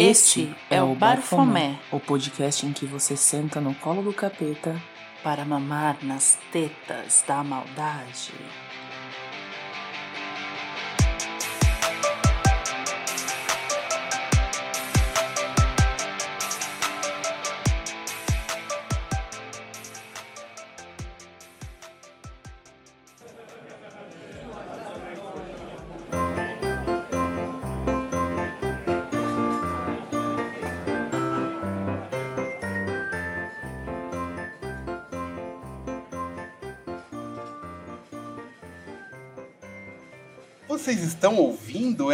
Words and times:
Este 0.00 0.50
é 0.70 0.82
o 0.82 0.94
Barfomé, 0.94 1.78
o 1.92 2.00
podcast 2.00 2.64
em 2.64 2.72
que 2.72 2.86
você 2.86 3.18
senta 3.18 3.60
no 3.60 3.74
colo 3.74 4.00
do 4.00 4.14
capeta 4.14 4.80
para 5.22 5.44
mamar 5.44 5.98
nas 6.02 6.38
tetas 6.50 7.22
da 7.28 7.44
maldade. 7.44 8.32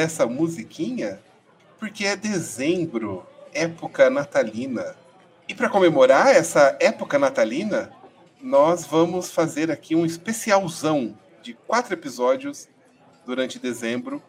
Essa 0.06 0.24
musiquinha? 0.24 1.20
Porque 1.78 2.06
é 2.06 2.16
dezembro, 2.16 3.26
época 3.52 4.08
natalina. 4.08 4.96
E 5.48 5.54
para 5.54 5.68
comemorar 5.68 6.28
essa 6.28 6.76
época 6.80 7.18
natalina, 7.18 7.92
nós 8.40 8.86
vamos 8.86 9.30
fazer 9.30 9.70
aqui 9.70 9.94
um 9.94 10.06
especialzão 10.06 11.18
de 11.42 11.54
quatro 11.54 11.92
episódios 11.92 12.68
durante 13.26 13.58
dezembro. 13.58 14.22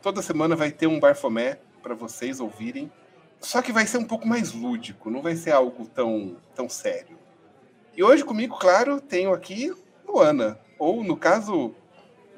Toda 0.00 0.22
semana 0.22 0.54
vai 0.54 0.70
ter 0.70 0.86
um 0.86 1.00
Barfomé 1.00 1.58
para 1.82 1.94
vocês 1.94 2.38
ouvirem. 2.38 2.92
Só 3.40 3.60
que 3.60 3.72
vai 3.72 3.86
ser 3.86 3.98
um 3.98 4.04
pouco 4.04 4.28
mais 4.28 4.52
lúdico, 4.52 5.10
não 5.10 5.20
vai 5.20 5.34
ser 5.34 5.50
algo 5.50 5.86
tão, 5.86 6.36
tão 6.54 6.68
sério. 6.68 7.18
E 7.96 8.04
hoje 8.04 8.24
comigo, 8.24 8.56
claro, 8.58 9.00
tenho 9.00 9.32
aqui 9.32 9.74
Luana, 10.06 10.60
ou 10.78 11.02
no 11.02 11.16
caso, 11.16 11.74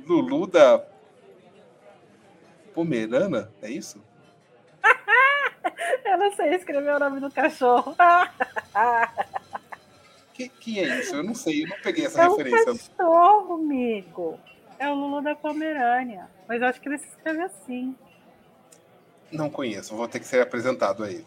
Lulu 0.06 0.46
da 0.46 0.78
Pomerana, 2.74 3.50
é 3.62 3.70
isso? 3.70 4.02
Eu 6.04 6.18
não 6.18 6.32
sei 6.34 6.54
escrever 6.54 6.94
o 6.94 6.98
nome 6.98 7.20
do 7.20 7.30
cachorro. 7.30 7.96
que, 10.34 10.48
que 10.48 10.80
é 10.80 10.98
isso? 10.98 11.14
Eu 11.14 11.22
não 11.22 11.34
sei, 11.34 11.64
eu 11.64 11.68
não 11.68 11.76
peguei 11.78 12.04
essa 12.04 12.22
é 12.22 12.28
referência. 12.28 12.70
É 12.70 12.72
um 12.72 12.76
cachorro, 12.76 13.54
amigo. 13.54 14.40
É 14.78 14.90
o 14.90 14.94
Lulu 14.94 15.22
da 15.22 15.34
Pomerânia. 15.34 16.28
Mas 16.48 16.60
eu 16.60 16.66
acho 16.66 16.80
que 16.80 16.88
ele 16.88 16.98
se 16.98 17.08
escreve 17.08 17.42
assim. 17.42 17.96
Não 19.30 19.48
conheço, 19.48 19.96
vou 19.96 20.08
ter 20.08 20.20
que 20.20 20.26
ser 20.26 20.42
apresentado 20.42 21.04
a 21.04 21.10
ele. 21.10 21.26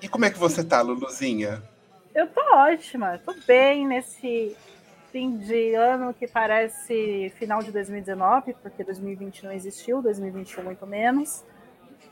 E 0.00 0.08
como 0.08 0.24
é 0.24 0.30
que 0.30 0.38
você 0.38 0.64
tá, 0.64 0.80
Luluzinha? 0.80 1.62
Eu 2.14 2.26
tô 2.28 2.40
ótima, 2.54 3.18
tô 3.18 3.34
bem 3.46 3.86
nesse 3.86 4.56
fim 5.10 5.36
de 5.38 5.74
ano 5.74 6.14
que 6.14 6.26
parece 6.26 7.32
final 7.36 7.62
de 7.62 7.72
2019, 7.72 8.54
porque 8.62 8.84
2020 8.84 9.44
não 9.44 9.52
existiu, 9.52 10.00
2021 10.00 10.64
muito 10.64 10.86
menos. 10.86 11.44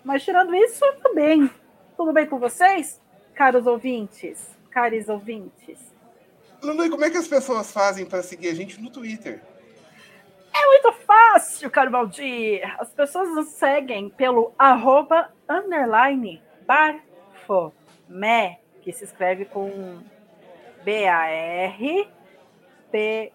Mas 0.05 0.25
tirando 0.25 0.55
isso, 0.55 0.85
tudo 0.97 1.15
bem. 1.15 1.51
Tudo 1.97 2.13
bem 2.13 2.27
com 2.27 2.39
vocês, 2.39 3.01
caros 3.35 3.67
ouvintes, 3.67 4.57
caros 4.71 5.09
ouvintes? 5.09 5.93
Lulu, 6.63 6.91
como 6.91 7.05
é 7.05 7.11
que 7.11 7.17
as 7.17 7.29
pessoas 7.29 7.73
fazem 7.73 8.05
para 8.07 8.23
seguir 8.23 8.49
a 8.49 8.55
gente 8.55 8.81
no 8.81 8.91
Twitter? 8.91 9.43
É 10.53 10.67
muito 10.67 10.93
fácil, 11.05 11.71
caro 11.71 11.91
Valdir. 11.91 12.63
As 12.81 12.91
pessoas 12.93 13.29
nos 13.31 13.49
seguem 13.49 14.11
pelo 14.11 14.53
arroba 14.59 15.33
underline 15.49 16.43
barfomé, 16.67 18.59
que 18.83 18.93
se 18.93 19.05
escreve 19.05 19.45
com 19.45 19.99
B-A-R 20.85 22.09
T-H-O-M-E-T 22.91 23.35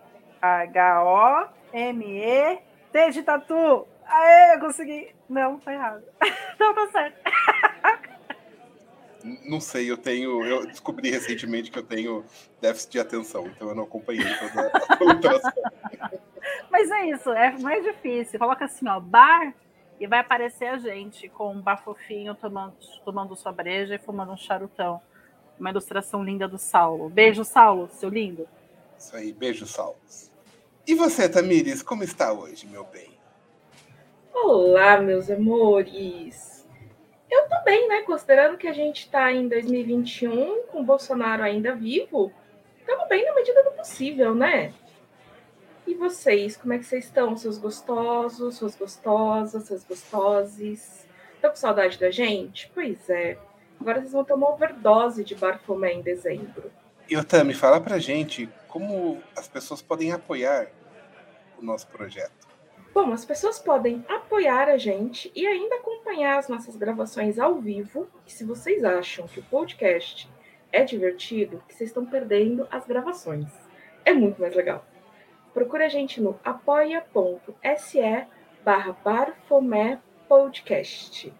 de 3.12 3.24
tatu. 3.24 3.88
Aê, 4.06 4.56
eu 4.56 4.60
consegui. 4.60 5.14
Não, 5.30 5.60
tá 5.60 5.74
errado. 5.74 6.04
Não, 6.60 6.74
tá 6.74 6.88
certo. 6.92 7.18
Não 9.46 9.60
sei, 9.62 9.90
eu 9.90 9.98
tenho. 9.98 10.46
Eu 10.46 10.68
descobri 10.68 11.10
recentemente 11.10 11.72
que 11.72 11.80
eu 11.80 11.84
tenho 11.84 12.26
déficit 12.60 12.92
de 12.92 13.00
atenção, 13.00 13.48
então 13.48 13.70
eu 13.70 13.76
não 13.76 13.84
acompanhei 13.84 14.26
toda 14.38 14.68
a. 14.68 16.12
Mas 16.70 16.92
é 16.92 17.06
isso, 17.10 17.32
é 17.32 17.58
mais 17.60 17.84
difícil. 17.84 18.38
Coloca 18.38 18.66
assim, 18.66 18.88
ó, 18.88 19.00
bar 19.00 19.54
e 20.00 20.08
vai 20.08 20.20
aparecer 20.20 20.68
a 20.68 20.78
gente 20.78 21.30
com 21.30 21.54
um 21.54 21.62
bafofinho 21.62 22.36
tomando, 22.36 22.76
tomando 23.06 23.36
sua 23.36 23.54
breja 23.54 23.96
e 23.96 24.00
fumando 24.00 24.34
um 24.34 24.38
charutão. 24.38 25.02
Uma 25.58 25.70
ilustração 25.70 26.24
linda 26.24 26.48
do 26.48 26.58
Saulo. 26.58 27.10
Beijo, 27.10 27.46
Saulo, 27.46 27.88
seu 27.90 28.10
lindo. 28.10 28.48
Isso 29.04 29.18
aí, 29.18 29.34
beijo, 29.34 29.68
salvos. 29.68 30.32
E 30.88 30.96
você, 30.96 31.28
Tamires, 31.28 31.84
como 31.84 32.06
está 32.06 32.32
hoje, 32.32 32.66
meu 32.66 32.86
bem? 32.86 33.12
Olá, 34.34 34.98
meus 35.02 35.30
amores. 35.30 36.66
Eu 37.30 37.50
tô 37.50 37.62
bem, 37.66 37.90
né? 37.90 38.04
Considerando 38.04 38.58
que 38.58 38.66
a 38.66 38.72
gente 38.72 39.10
tá 39.10 39.30
em 39.30 39.50
2021, 39.50 40.68
com 40.68 40.80
o 40.80 40.86
Bolsonaro 40.86 41.44
ainda 41.44 41.76
vivo, 41.76 42.32
estamos 42.80 43.06
bem 43.10 43.26
na 43.26 43.36
medida 43.36 43.62
do 43.66 43.72
possível, 43.72 44.34
né? 44.34 44.74
E 45.86 45.94
vocês, 45.96 46.56
como 46.56 46.72
é 46.72 46.78
que 46.78 46.86
vocês 46.86 47.04
estão, 47.04 47.36
seus 47.36 47.58
gostosos, 47.58 48.56
suas 48.56 48.74
gostosas, 48.74 49.64
seus 49.64 49.84
gostoses? 49.84 51.06
Estão 51.36 51.50
com 51.50 51.58
saudade 51.58 52.00
da 52.00 52.10
gente? 52.10 52.72
Pois 52.74 53.10
é. 53.10 53.38
Agora 53.82 54.00
vocês 54.00 54.14
vão 54.14 54.24
tomar 54.24 54.52
overdose 54.52 55.26
de 55.26 55.36
Barfomé 55.36 55.92
em 55.92 56.02
dezembro. 56.02 56.72
E 57.10 57.18
Otami, 57.18 57.54
fala 57.54 57.82
pra 57.82 58.00
gente 58.00 58.50
como 58.74 59.22
as 59.38 59.48
pessoas 59.48 59.84
podem 59.84 60.12
apoiar 60.12 60.68
o 61.60 61.64
nosso 61.64 61.88
projeto. 61.90 62.48
Bom, 62.92 63.14
as 63.14 63.24
pessoas 63.24 63.60
podem 63.60 64.04
apoiar 64.10 64.68
a 64.68 64.80
gente 64.80 65.32
e 65.36 65.46
ainda 65.46 65.76
acompanhar 65.76 66.40
as 66.40 66.48
nossas 66.48 66.76
gravações 66.76 67.38
ao 67.38 67.62
vivo. 67.62 68.08
E 68.26 68.32
se 68.32 68.44
vocês 68.44 68.84
acham 68.84 69.28
que 69.28 69.40
o 69.40 69.44
podcast 69.44 70.28
é 70.72 70.84
divertido, 70.84 71.64
que 71.68 71.76
vocês 71.76 71.92
estão 71.92 72.04
perdendo 72.04 72.68
as 72.72 72.88
gravações. 72.88 73.48
É 74.04 74.12
muito 74.12 74.42
mais 74.42 74.56
legal. 74.56 74.84
Procure 75.54 75.84
a 75.84 75.90
gente 75.90 76.20
no 76.20 76.40
apoia.se 76.44 78.28
barra 78.66 78.98
barfomé 79.04 80.00
podcast. 80.28 81.32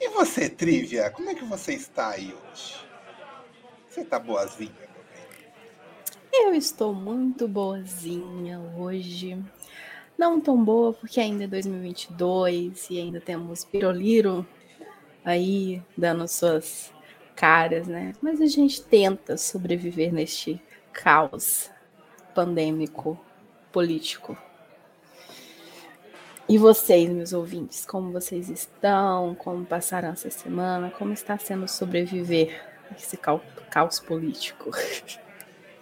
E 0.00 0.08
você, 0.08 0.48
Trivia, 0.48 1.10
como 1.10 1.30
é 1.30 1.34
que 1.36 1.44
você 1.44 1.74
está 1.74 2.08
aí 2.08 2.34
hoje? 2.34 2.84
Você 3.88 4.04
tá 4.04 4.18
boazinha? 4.18 4.89
Eu 6.32 6.54
estou 6.54 6.94
muito 6.94 7.48
boazinha 7.48 8.60
hoje. 8.76 9.36
Não 10.16 10.40
tão 10.40 10.62
boa, 10.62 10.92
porque 10.92 11.18
ainda 11.18 11.44
é 11.44 11.46
2022 11.46 12.88
e 12.88 12.98
ainda 12.98 13.20
temos 13.20 13.64
Piroliro 13.64 14.46
aí 15.24 15.82
dando 15.96 16.26
suas 16.28 16.92
caras, 17.34 17.88
né? 17.88 18.12
Mas 18.22 18.40
a 18.40 18.46
gente 18.46 18.82
tenta 18.82 19.36
sobreviver 19.36 20.12
neste 20.12 20.62
caos 20.92 21.68
pandêmico 22.32 23.18
político. 23.72 24.38
E 26.48 26.58
vocês, 26.58 27.10
meus 27.10 27.32
ouvintes, 27.32 27.84
como 27.84 28.12
vocês 28.12 28.48
estão? 28.48 29.34
Como 29.34 29.64
passaram 29.64 30.10
essa 30.10 30.30
semana? 30.30 30.90
Como 30.90 31.12
está 31.12 31.36
sendo 31.38 31.66
sobreviver 31.66 32.60
esse 32.96 33.16
caos 33.16 33.98
político. 34.00 34.70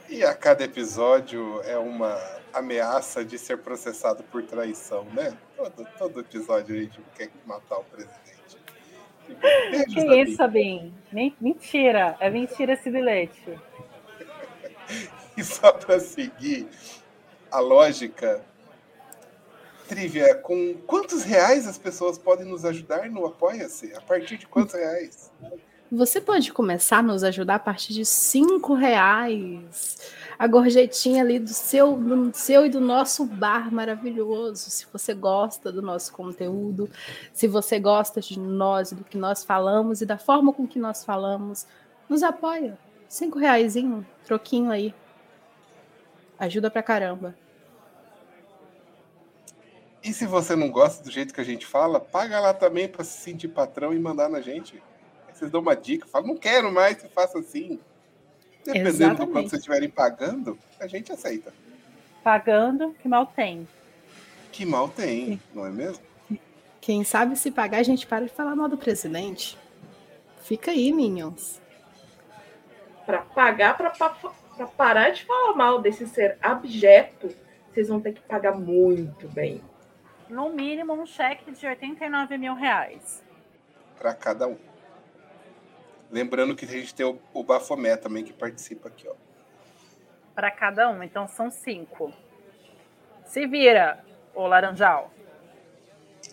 E 0.08 0.24
a 0.24 0.34
cada 0.34 0.64
episódio 0.64 1.60
é 1.64 1.76
uma 1.76 2.18
ameaça 2.52 3.24
de 3.24 3.38
ser 3.38 3.58
processado 3.58 4.22
por 4.24 4.42
traição, 4.42 5.04
né? 5.12 5.36
Todo, 5.56 5.88
todo 5.98 6.20
episódio 6.20 6.74
a 6.74 6.78
gente 6.80 7.00
quer 7.14 7.30
matar 7.44 7.78
o 7.78 7.84
presidente. 7.84 8.58
Beijos, 9.70 9.94
que 9.94 10.22
isso, 10.22 10.36
Sabim? 10.36 10.94
Mentira, 11.12 12.16
é 12.20 12.30
mentira 12.30 12.72
esse 12.72 12.90
bilhete. 12.90 13.58
e 15.36 15.44
só 15.44 15.72
para 15.72 16.00
seguir 16.00 16.66
a 17.50 17.60
lógica, 17.60 18.42
Trivia, 19.86 20.34
com 20.36 20.74
quantos 20.86 21.22
reais 21.22 21.66
as 21.66 21.78
pessoas 21.78 22.18
podem 22.18 22.46
nos 22.46 22.64
ajudar 22.64 23.10
no 23.10 23.26
Apoia-se? 23.26 23.94
A 23.94 24.00
partir 24.00 24.38
de 24.38 24.46
quantos 24.46 24.74
reais? 24.74 25.30
Você 25.90 26.20
pode 26.20 26.52
começar 26.52 26.98
a 26.98 27.02
nos 27.02 27.24
ajudar 27.24 27.54
a 27.54 27.58
partir 27.58 27.94
de 27.94 28.04
cinco 28.04 28.74
reais. 28.74 29.96
A 30.38 30.46
gorjetinha 30.46 31.22
ali 31.22 31.38
do 31.38 31.48
seu, 31.48 31.96
do 31.96 32.30
seu 32.34 32.66
e 32.66 32.68
do 32.68 32.78
nosso 32.78 33.24
bar 33.24 33.72
maravilhoso. 33.72 34.70
Se 34.70 34.86
você 34.92 35.14
gosta 35.14 35.72
do 35.72 35.80
nosso 35.80 36.12
conteúdo, 36.12 36.90
se 37.32 37.48
você 37.48 37.80
gosta 37.80 38.20
de 38.20 38.38
nós, 38.38 38.92
do 38.92 39.02
que 39.02 39.16
nós 39.16 39.42
falamos 39.42 40.02
e 40.02 40.06
da 40.06 40.18
forma 40.18 40.52
com 40.52 40.68
que 40.68 40.78
nós 40.78 41.06
falamos, 41.06 41.66
nos 42.06 42.22
apoia. 42.22 42.78
Cinco 43.08 43.38
reais, 43.38 43.74
troquinho 44.26 44.70
aí. 44.70 44.94
Ajuda 46.38 46.70
pra 46.70 46.82
caramba. 46.82 47.34
E 50.04 50.12
se 50.12 50.26
você 50.26 50.54
não 50.54 50.70
gosta 50.70 51.02
do 51.02 51.10
jeito 51.10 51.32
que 51.32 51.40
a 51.40 51.44
gente 51.44 51.66
fala, 51.66 51.98
paga 51.98 52.38
lá 52.38 52.52
também 52.52 52.86
para 52.86 53.02
se 53.04 53.22
sentir 53.22 53.48
patrão 53.48 53.94
e 53.94 53.98
mandar 53.98 54.28
na 54.28 54.42
gente. 54.42 54.82
Vocês 55.38 55.52
dão 55.52 55.60
uma 55.60 55.76
dica, 55.76 56.04
fala, 56.08 56.26
não 56.26 56.36
quero 56.36 56.72
mais 56.72 57.00
que 57.00 57.06
faça 57.06 57.38
assim. 57.38 57.78
Dependendo 58.64 58.88
Exatamente. 58.88 59.26
do 59.26 59.32
quanto 59.32 59.50
vocês 59.50 59.60
estiverem 59.60 59.88
pagando, 59.88 60.58
a 60.80 60.86
gente 60.88 61.12
aceita. 61.12 61.54
Pagando, 62.24 62.92
que 63.00 63.06
mal 63.06 63.24
tem. 63.24 63.68
Que 64.50 64.66
mal 64.66 64.88
tem, 64.88 65.40
não 65.54 65.64
é 65.64 65.70
mesmo? 65.70 66.02
Quem 66.80 67.04
sabe 67.04 67.36
se 67.36 67.52
pagar, 67.52 67.78
a 67.78 67.82
gente 67.84 68.04
para 68.04 68.26
de 68.26 68.32
falar 68.32 68.56
mal 68.56 68.68
do 68.68 68.76
presidente. 68.76 69.56
Fica 70.42 70.72
aí, 70.72 70.92
Minions. 70.92 71.60
Para 73.06 73.18
pagar, 73.18 73.76
para 73.76 73.90
parar 74.76 75.10
de 75.10 75.24
falar 75.24 75.54
mal 75.54 75.80
desse 75.80 76.04
ser 76.08 76.36
abjeto, 76.42 77.28
vocês 77.70 77.86
vão 77.86 78.00
ter 78.00 78.12
que 78.12 78.22
pagar 78.22 78.58
muito 78.58 79.28
bem. 79.28 79.62
No 80.28 80.50
mínimo, 80.50 80.94
um 80.94 81.06
cheque 81.06 81.52
de 81.52 81.64
89 81.64 82.36
mil 82.36 82.54
reais. 82.54 83.22
Para 84.00 84.12
cada 84.12 84.48
um. 84.48 84.58
Lembrando 86.10 86.56
que 86.56 86.64
a 86.64 86.68
gente 86.68 86.94
tem 86.94 87.04
o, 87.04 87.18
o 87.34 87.42
Bafomé 87.42 87.96
também 87.96 88.24
que 88.24 88.32
participa 88.32 88.88
aqui, 88.88 89.06
ó. 89.08 89.14
Para 90.34 90.50
cada 90.50 90.88
um, 90.88 91.02
então 91.02 91.28
são 91.28 91.50
cinco. 91.50 92.12
Se 93.26 93.46
vira, 93.46 94.04
ô 94.34 94.46
Laranjal. 94.46 95.12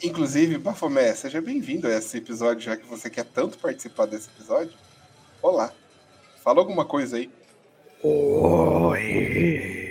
Inclusive, 0.03 0.57
Bafomé, 0.57 1.13
seja 1.13 1.41
bem-vindo 1.41 1.87
a 1.87 1.91
esse 1.91 2.17
episódio, 2.17 2.61
já 2.61 2.77
que 2.77 2.85
você 2.85 3.09
quer 3.09 3.25
tanto 3.25 3.57
participar 3.57 4.05
desse 4.05 4.29
episódio. 4.29 4.77
Olá. 5.41 5.71
Fala 6.43 6.59
alguma 6.59 6.85
coisa 6.85 7.17
aí. 7.17 7.31
Oi. 8.03 9.84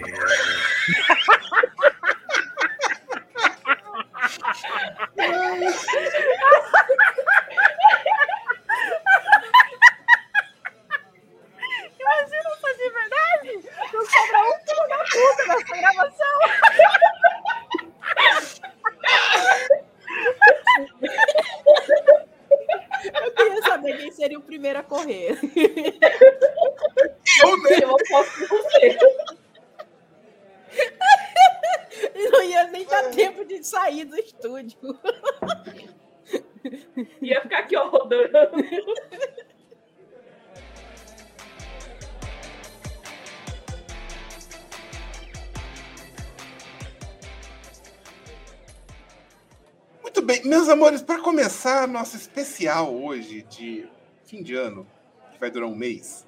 Bem, 50.25 50.43
meus 50.45 50.69
amores, 50.69 51.03
para 51.03 51.21
começar 51.21 51.87
nosso 51.87 52.17
especial 52.17 52.95
hoje 52.95 53.43
de 53.43 53.87
fim 54.25 54.43
de 54.43 54.55
ano, 54.55 54.87
que 55.33 55.39
vai 55.39 55.51
durar 55.51 55.69
um 55.69 55.75
mês, 55.75 56.27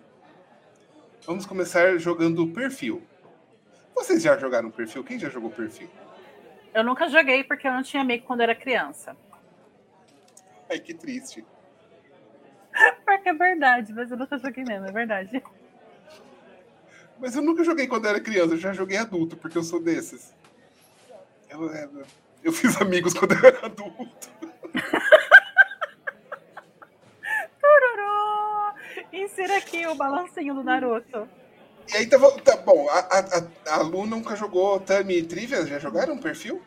vamos 1.25 1.47
começar 1.47 1.97
jogando 1.99 2.45
o 2.45 2.53
perfil. 2.53 3.03
Vocês 3.95 4.23
já 4.23 4.37
jogaram 4.37 4.71
perfil? 4.71 5.03
Quem 5.03 5.19
já 5.19 5.31
jogou 5.31 5.51
perfil? 5.51 5.89
Eu 6.75 6.85
nunca 6.85 7.09
joguei 7.09 7.43
porque 7.43 7.67
eu 7.67 7.73
não 7.73 7.83
tinha 7.83 8.03
amigo 8.03 8.27
quando 8.27 8.43
era 8.43 8.55
criança. 8.55 9.17
Ai, 10.69 10.79
que 10.79 10.93
triste. 10.93 11.45
Porque 13.07 13.31
é 13.31 13.33
verdade, 13.33 13.93
mas 13.95 14.11
eu 14.11 14.19
nunca 14.19 14.37
joguei 14.37 14.63
mesmo, 14.63 14.85
é 14.85 14.93
verdade. 14.93 15.43
Mas 17.19 17.35
eu 17.35 17.41
nunca 17.41 17.65
joguei 17.65 17.87
quando 17.87 18.07
era 18.07 18.21
criança, 18.21 18.53
eu 18.53 18.59
já 18.59 18.75
joguei 18.75 18.99
adulto, 18.99 19.37
porque 19.39 19.57
eu 19.57 19.63
sou 19.63 19.81
desses. 19.81 20.35
Eu, 21.49 21.73
é, 21.73 21.89
eu 22.47 22.53
fiz 22.53 22.81
amigos 22.81 23.13
quando 23.13 23.33
eu 23.33 23.45
era 23.49 23.67
adulto. 23.67 24.29
Insira 29.13 29.57
aqui 29.59 29.87
o 29.87 29.95
balancinho 29.95 30.55
do 30.55 30.63
Naruto. 30.63 31.29
E 31.93 31.97
aí, 31.97 32.07
tá, 32.07 32.19
tá 32.43 32.57
bom, 32.57 32.89
a, 32.91 32.99
a, 32.99 33.19
a- 33.21 33.75
a 33.79 33.83
Lu 33.83 34.07
nunca 34.07 34.35
jogou 34.35 34.81
Tami 34.81 35.19
e 35.19 35.23
Trivia? 35.23 35.65
Já 35.67 35.79
jogaram 35.79 36.19
perfil? 36.19 36.61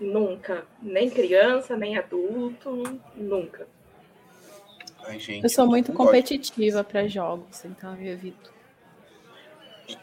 Nunca. 0.00 0.64
Nem 0.80 1.10
criança, 1.10 1.76
nem 1.76 1.98
adulto. 1.98 3.00
Nunca. 3.14 3.66
Ai, 5.04 5.18
gente. 5.18 5.42
Eu 5.42 5.50
sou 5.50 5.66
muito 5.66 5.92
competitiva 5.92 6.84
para 6.84 7.08
jogos, 7.08 7.64
então 7.64 7.94
eu 7.96 8.12
evito. 8.12 8.52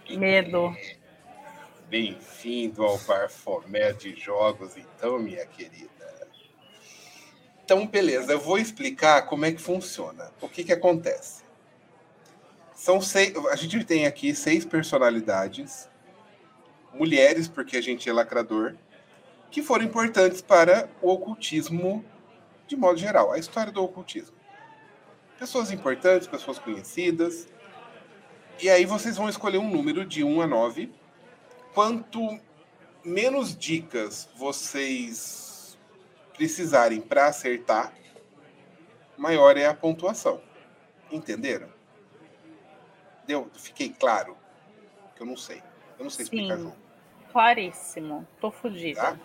Medo. 0.10 0.76
Bem-vindo 1.90 2.84
ao 2.84 2.98
Barfomé 2.98 3.94
de 3.94 4.14
Jogos, 4.14 4.76
então, 4.76 5.18
minha 5.18 5.46
querida. 5.46 6.28
Então, 7.64 7.88
beleza, 7.88 8.34
eu 8.34 8.42
vou 8.42 8.58
explicar 8.58 9.22
como 9.22 9.46
é 9.46 9.54
que 9.54 9.62
funciona. 9.62 10.30
O 10.42 10.50
que 10.50 10.66
que 10.66 10.74
acontece? 10.74 11.46
São 12.76 13.00
seis, 13.00 13.34
a 13.50 13.56
gente 13.56 13.86
tem 13.86 14.06
aqui 14.06 14.36
seis 14.36 14.66
personalidades, 14.66 15.90
mulheres, 16.94 17.48
porque 17.48 17.78
a 17.78 17.82
gente 17.82 18.10
é 18.10 18.12
lacrador, 18.12 18.76
que 19.50 19.64
foram 19.64 19.86
importantes 19.86 20.42
para 20.42 20.90
o 21.02 21.10
ocultismo 21.10 22.04
de 22.68 22.76
modo 22.76 23.00
geral, 23.00 23.32
a 23.32 23.40
história 23.40 23.72
do 23.72 23.82
ocultismo. 23.82 24.36
Pessoas 25.40 25.72
importantes, 25.72 26.28
pessoas 26.28 26.60
conhecidas. 26.60 27.48
E 28.62 28.70
aí 28.70 28.86
vocês 28.86 29.16
vão 29.16 29.30
escolher 29.30 29.58
um 29.58 29.72
número 29.72 30.06
de 30.06 30.22
1 30.22 30.42
a 30.42 30.48
9 30.48 31.07
quanto 31.78 32.40
menos 33.06 33.56
dicas 33.56 34.28
vocês 34.36 35.78
precisarem 36.36 37.00
para 37.00 37.28
acertar, 37.28 37.94
maior 39.16 39.56
é 39.56 39.68
a 39.68 39.76
pontuação. 39.76 40.42
Entenderam? 41.12 41.70
Deu? 43.28 43.48
Fiquei 43.54 43.90
claro? 43.90 44.36
Que 45.16 45.22
eu 45.22 45.28
não 45.28 45.38
sei. 45.38 45.62
Eu 46.00 46.06
não 46.06 46.10
sei 46.10 46.24
explicar 46.24 46.58
Sim. 46.58 46.64
jogo. 46.64 46.76
Claríssimo. 47.32 48.28
Tô 48.42 48.50
fodida. 48.50 49.00
Tá? 49.00 49.20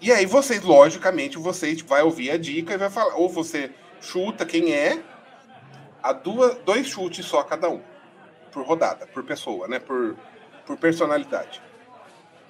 E 0.00 0.10
aí 0.10 0.26
vocês, 0.26 0.62
logicamente, 0.62 1.38
vocês 1.38 1.80
vai 1.82 2.02
ouvir 2.02 2.32
a 2.32 2.36
dica 2.36 2.74
e 2.74 2.76
vai 2.76 2.90
falar. 2.90 3.14
Ou 3.14 3.28
você 3.28 3.72
chuta 4.00 4.44
quem 4.44 4.72
é, 4.74 5.00
a 6.02 6.12
duas, 6.12 6.56
dois 6.64 6.88
chutes 6.88 7.24
só 7.24 7.44
cada 7.44 7.70
um. 7.70 7.80
Por 8.50 8.66
rodada, 8.66 9.06
por 9.06 9.22
pessoa, 9.22 9.68
né? 9.68 9.78
Por, 9.78 10.16
por 10.66 10.76
personalidade. 10.78 11.62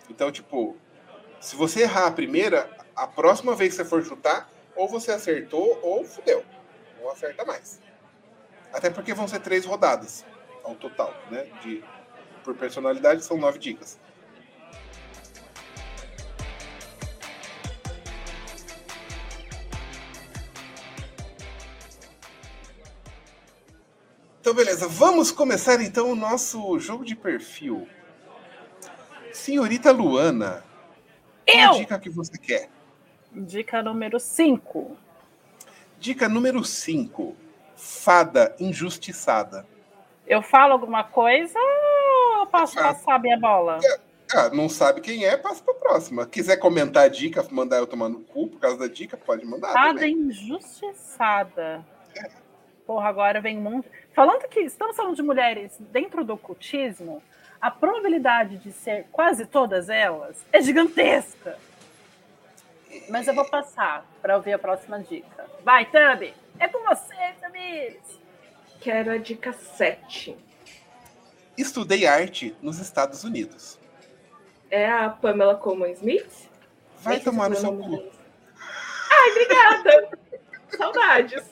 Então, 0.08 0.30
tipo, 0.30 0.76
se 1.40 1.56
você 1.56 1.82
errar 1.82 2.06
a 2.06 2.10
primeira, 2.10 2.70
a 2.94 3.06
próxima 3.06 3.54
vez 3.54 3.70
que 3.70 3.82
você 3.82 3.84
for 3.88 4.04
chutar, 4.04 4.48
ou 4.74 4.88
você 4.88 5.12
acertou, 5.12 5.78
ou 5.82 6.04
fudeu. 6.04 6.44
Não 7.00 7.10
acerta 7.10 7.44
mais. 7.44 7.80
Até 8.72 8.90
porque 8.90 9.14
vão 9.14 9.26
ser 9.26 9.40
três 9.40 9.64
rodadas 9.64 10.24
ao 10.62 10.74
total, 10.74 11.14
né? 11.30 11.44
De, 11.62 11.82
por 12.44 12.54
personalidade, 12.54 13.24
são 13.24 13.36
nove 13.36 13.58
dicas. 13.58 13.98
Então, 24.40 24.54
beleza. 24.54 24.86
Vamos 24.86 25.32
começar 25.32 25.80
então 25.80 26.10
o 26.12 26.14
nosso 26.14 26.78
jogo 26.78 27.04
de 27.04 27.16
perfil. 27.16 27.88
Senhorita 29.50 29.92
Luana, 29.92 30.64
qual 31.48 31.74
Eu! 31.74 31.78
dica 31.78 32.00
que 32.00 32.10
você 32.10 32.36
quer? 32.36 32.68
Dica 33.30 33.80
número 33.80 34.18
5. 34.18 34.96
Dica 36.00 36.28
número 36.28 36.64
5. 36.64 37.36
Fada 37.76 38.56
injustiçada. 38.58 39.64
Eu 40.26 40.42
falo 40.42 40.72
alguma 40.72 41.04
coisa 41.04 41.56
ou 41.56 42.40
eu 42.40 42.46
posso 42.48 42.76
Ah. 42.80 42.88
passar 42.92 43.14
a 43.14 43.18
minha 43.20 43.38
bola? 43.38 43.78
Ah, 44.34 44.48
não 44.52 44.68
sabe 44.68 45.00
quem 45.00 45.24
é, 45.24 45.36
passa 45.36 45.62
pra 45.62 45.74
próxima. 45.74 46.26
Quiser 46.26 46.56
comentar 46.56 47.04
a 47.04 47.08
dica, 47.08 47.46
mandar 47.52 47.76
eu 47.76 47.86
tomar 47.86 48.08
no 48.08 48.22
cu 48.22 48.48
por 48.48 48.58
causa 48.58 48.78
da 48.78 48.88
dica, 48.88 49.16
pode 49.16 49.46
mandar. 49.46 49.72
Fada 49.72 49.94
também. 49.94 50.12
injustiçada. 50.12 51.86
Porra, 52.84 53.08
agora 53.08 53.40
vem 53.40 53.58
um 53.58 53.62
monte. 53.62 53.88
Falando 54.12 54.48
que 54.48 54.58
estamos 54.58 54.96
falando 54.96 55.14
de 55.14 55.22
mulheres 55.22 55.76
dentro 55.92 56.24
do 56.24 56.32
ocultismo, 56.34 57.22
a 57.66 57.70
probabilidade 57.72 58.58
de 58.58 58.70
ser 58.70 59.06
quase 59.10 59.44
todas 59.44 59.88
elas 59.88 60.36
é 60.52 60.62
gigantesca. 60.62 61.58
Mas 63.08 63.26
eu 63.26 63.34
vou 63.34 63.44
passar 63.44 64.06
para 64.22 64.36
ouvir 64.36 64.52
a 64.52 64.58
próxima 64.58 65.00
dica. 65.00 65.46
Vai, 65.64 65.84
Tami! 65.86 66.32
É 66.60 66.68
com 66.68 66.84
você, 66.84 67.16
Tamires! 67.40 68.20
Quero 68.80 69.10
a 69.10 69.16
dica 69.16 69.52
7. 69.52 70.36
Estudei 71.58 72.06
arte 72.06 72.56
nos 72.62 72.78
Estados 72.78 73.24
Unidos. 73.24 73.80
É 74.70 74.88
a 74.88 75.10
Pamela 75.10 75.56
Coleman 75.56 75.90
Smith? 75.90 76.48
Vai 77.00 77.18
tomar 77.18 77.50
no 77.50 77.56
seu 77.56 77.76
cu. 77.76 78.00
Ai, 79.10 79.30
obrigada. 79.32 80.18
Saudades. 80.78 81.44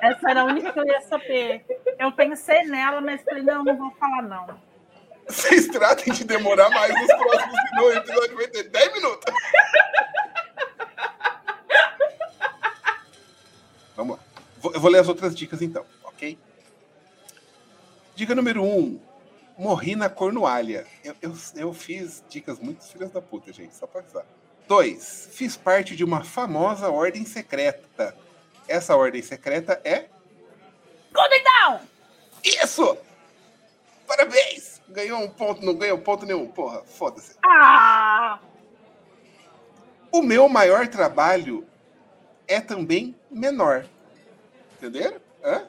Essa 0.00 0.30
era 0.30 0.42
a 0.42 0.44
única 0.44 0.72
que 0.72 0.78
eu 0.78 0.86
ia 0.86 1.00
saber. 1.02 1.64
Eu 1.98 2.12
pensei 2.12 2.64
nela, 2.64 3.00
mas 3.00 3.22
falei, 3.22 3.42
não, 3.42 3.64
não 3.64 3.76
vou 3.76 3.90
falar, 3.92 4.22
não. 4.22 4.60
Vocês 5.26 5.68
tratem 5.68 6.12
de 6.12 6.24
demorar 6.24 6.70
mais 6.70 6.94
nos 6.94 7.06
próximos 7.06 7.58
minutos. 7.72 7.80
O 7.80 7.92
episódio 7.92 8.36
vai 8.36 8.46
ter 8.48 8.62
10 8.64 8.92
minutos. 8.94 9.34
Vamos 13.94 14.16
lá. 14.16 14.22
Eu 14.74 14.80
vou 14.80 14.90
ler 14.90 15.00
as 15.00 15.08
outras 15.08 15.36
dicas 15.36 15.60
então, 15.60 15.84
ok? 16.04 16.38
Dica 18.14 18.34
número 18.34 18.62
1. 18.62 18.66
Um, 18.66 19.00
morri 19.58 19.94
na 19.94 20.08
cornualha. 20.08 20.86
Eu, 21.04 21.14
eu, 21.20 21.34
eu 21.56 21.72
fiz 21.72 22.24
dicas 22.28 22.58
muito 22.58 22.84
filhas 22.84 23.10
da 23.10 23.20
puta, 23.20 23.52
gente, 23.52 23.76
só 23.76 23.86
pra 23.86 24.00
avisar. 24.00 24.24
2. 24.66 25.30
Fiz 25.32 25.56
parte 25.56 25.94
de 25.94 26.04
uma 26.04 26.24
famosa 26.24 26.90
ordem 26.90 27.24
secreta. 27.24 28.16
Essa 28.68 28.96
ordem 28.96 29.22
secreta 29.22 29.80
é. 29.84 30.06
Golden 31.12 31.42
Dawn! 31.42 31.80
Isso! 32.44 32.96
Parabéns! 34.06 34.80
Ganhou 34.88 35.20
um 35.20 35.28
ponto, 35.28 35.64
não 35.64 35.74
ganhou 35.74 35.98
ponto 35.98 36.24
nenhum. 36.26 36.46
Porra, 36.48 36.82
foda-se. 36.84 37.34
Ah! 37.44 38.38
O 40.12 40.22
meu 40.22 40.48
maior 40.48 40.86
trabalho 40.88 41.66
é 42.46 42.60
também 42.60 43.14
menor. 43.30 43.86
Entenderam? 44.76 45.20
Hã? 45.44 45.66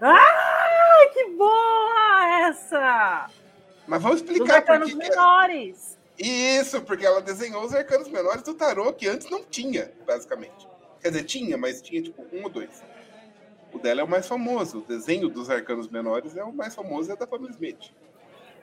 Ah, 0.00 1.06
que 1.12 1.24
boa 1.30 2.48
essa! 2.48 3.30
Mas 3.86 4.02
vamos 4.02 4.20
explicar 4.20 4.62
por 4.62 4.72
arcanos 4.72 4.92
que 4.92 4.98
que- 4.98 5.08
menores. 5.08 5.96
Isso, 6.18 6.80
porque 6.82 7.04
ela 7.06 7.20
desenhou 7.20 7.62
os 7.62 7.74
arcanos 7.74 8.08
menores 8.08 8.42
do 8.42 8.54
tarô 8.54 8.92
que 8.92 9.06
antes 9.06 9.28
não 9.30 9.44
tinha, 9.44 9.92
basicamente. 10.06 10.66
Quer 11.00 11.08
dizer, 11.08 11.24
tinha, 11.24 11.56
mas 11.56 11.80
tinha 11.82 12.02
tipo 12.02 12.24
um 12.32 12.44
ou 12.44 12.50
dois. 12.50 12.82
O 13.72 13.78
dela 13.78 14.00
é 14.00 14.04
o 14.04 14.08
mais 14.08 14.26
famoso. 14.26 14.78
O 14.78 14.82
desenho 14.82 15.28
dos 15.28 15.50
arcanos 15.50 15.88
menores 15.88 16.36
é 16.36 16.42
o 16.42 16.52
mais 16.52 16.74
famoso, 16.74 17.12
é 17.12 17.16
da 17.16 17.26
Pamela 17.26 17.50
Smith. 17.50 17.92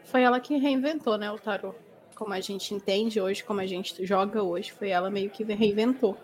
Foi 0.05 0.21
ela 0.21 0.39
que 0.39 0.57
reinventou, 0.57 1.17
né, 1.17 1.31
o 1.31 1.37
tarô. 1.37 1.73
Como 2.15 2.33
a 2.33 2.39
gente 2.39 2.73
entende 2.73 3.19
hoje, 3.19 3.43
como 3.43 3.59
a 3.59 3.65
gente 3.65 4.05
joga 4.05 4.43
hoje, 4.43 4.71
foi 4.71 4.89
ela 4.89 5.09
meio 5.09 5.29
que 5.29 5.43
reinventou. 5.43 6.17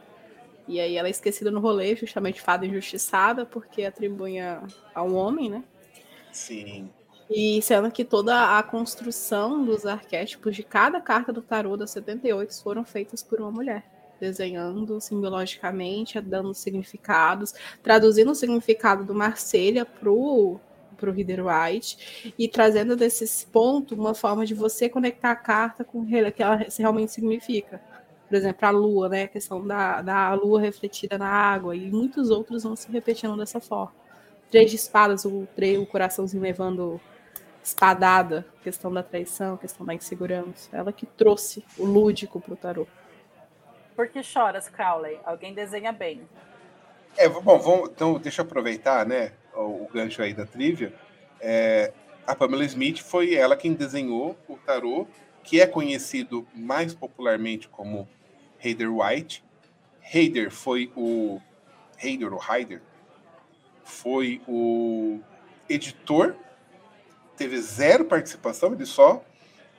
E 0.67 0.79
aí 0.79 0.97
ela 0.97 1.07
é 1.07 1.11
esquecida 1.11 1.49
no 1.49 1.59
rolê, 1.59 1.95
justamente 1.95 2.41
fada 2.41 2.65
injustiçada, 2.65 3.45
porque 3.45 3.83
atribuía 3.83 4.61
a 4.93 5.03
um 5.03 5.15
homem, 5.15 5.49
né? 5.49 5.63
Sim. 6.31 6.89
E 7.29 7.61
sendo 7.61 7.91
que 7.91 8.03
toda 8.03 8.57
a 8.57 8.63
construção 8.63 9.63
dos 9.63 9.85
arquétipos 9.85 10.55
de 10.55 10.63
cada 10.63 10.99
carta 10.99 11.31
do 11.31 11.41
tarô 11.41 11.77
das 11.77 11.91
78 11.91 12.61
foram 12.61 12.83
feitas 12.83 13.21
por 13.21 13.39
uma 13.39 13.51
mulher, 13.51 13.83
desenhando 14.19 14.99
simbologicamente, 14.99 16.19
dando 16.19 16.53
significados, 16.53 17.53
traduzindo 17.81 18.31
o 18.31 18.35
significado 18.35 19.03
do 19.03 19.15
Marselha 19.15 19.85
pro 19.85 20.59
pro 20.99 21.13
Rider 21.13 21.39
White 21.45 22.33
e 22.37 22.47
trazendo 22.47 22.95
desse 22.95 23.47
ponto 23.47 23.95
uma 23.95 24.13
forma 24.13 24.45
de 24.45 24.53
você 24.53 24.89
conectar 24.89 25.31
a 25.31 25.35
carta 25.35 25.83
com 25.83 26.01
o 26.01 26.05
que 26.05 26.43
ela 26.43 26.57
realmente 26.77 27.13
significa. 27.13 27.81
Por 28.27 28.35
exemplo, 28.35 28.67
a 28.67 28.69
lua, 28.69 29.09
né? 29.09 29.23
A 29.23 29.27
questão 29.27 29.65
da, 29.65 30.01
da 30.01 30.33
lua 30.33 30.61
refletida 30.61 31.17
na 31.17 31.27
água 31.27 31.75
e 31.75 31.89
muitos 31.89 32.29
outros 32.29 32.63
vão 32.63 32.75
se 32.75 32.91
repetindo 32.91 33.35
dessa 33.35 33.59
forma. 33.59 33.93
Três 34.51 34.69
de 34.69 34.75
espadas, 34.75 35.25
o, 35.25 35.47
o 35.79 35.85
coraçãozinho 35.87 36.43
levando 36.43 37.01
espadada, 37.63 38.45
questão 38.63 38.91
da 38.91 39.01
traição, 39.01 39.57
questão 39.57 39.85
da 39.85 39.93
insegurança. 39.93 40.69
Ela 40.71 40.93
que 40.93 41.05
trouxe 41.05 41.63
o 41.77 41.85
lúdico 41.85 42.39
pro 42.39 42.55
tarô. 42.55 42.87
Por 43.99 44.07
que 44.07 44.23
choras, 44.23 44.69
Crowley? 44.69 45.19
Alguém 45.25 45.53
desenha 45.53 45.91
bem. 45.91 46.21
É, 47.17 47.27
bom, 47.27 47.59
vamos, 47.59 47.89
então 47.89 48.17
deixa 48.17 48.41
eu 48.41 48.45
aproveitar, 48.45 49.05
né, 49.05 49.33
o, 49.53 49.83
o 49.83 49.89
gancho 49.93 50.21
aí 50.21 50.33
da 50.33 50.45
trivia. 50.45 50.93
É, 51.41 51.91
a 52.25 52.33
Pamela 52.33 52.63
Smith 52.63 52.99
foi 52.99 53.35
ela 53.35 53.57
quem 53.57 53.73
desenhou 53.73 54.37
o 54.47 54.55
tarô, 54.55 55.05
que 55.43 55.59
é 55.59 55.67
conhecido 55.67 56.47
mais 56.55 56.93
popularmente 56.93 57.67
como 57.67 58.07
Heider 58.63 58.89
White. 58.89 59.43
Heider 60.13 60.49
foi 60.49 60.89
o 60.95 61.41
Heider 62.01 62.33
ou 62.33 62.39
Heider 62.41 62.81
foi 63.83 64.41
o 64.47 65.19
editor, 65.67 66.37
teve 67.35 67.59
zero 67.59 68.05
participação, 68.05 68.71
ele 68.71 68.85
só 68.85 69.21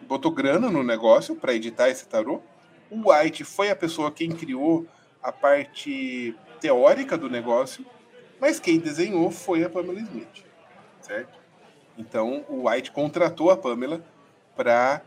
botou 0.02 0.30
grana 0.30 0.70
no 0.70 0.82
negócio 0.82 1.34
para 1.34 1.54
editar 1.54 1.88
esse 1.88 2.06
tarô. 2.06 2.42
O 2.90 3.10
White 3.10 3.44
foi 3.44 3.70
a 3.70 3.76
pessoa 3.76 4.10
quem 4.10 4.30
criou 4.30 4.86
a 5.22 5.30
parte 5.30 6.34
teórica 6.60 7.16
do 7.16 7.30
negócio, 7.30 7.86
mas 8.40 8.58
quem 8.58 8.78
desenhou 8.78 9.30
foi 9.30 9.62
a 9.64 9.70
Pamela 9.70 10.00
Smith, 10.00 10.44
certo? 11.00 11.38
Então 11.96 12.44
o 12.48 12.68
White 12.68 12.90
contratou 12.90 13.50
a 13.50 13.56
Pamela 13.56 14.04
para 14.56 15.02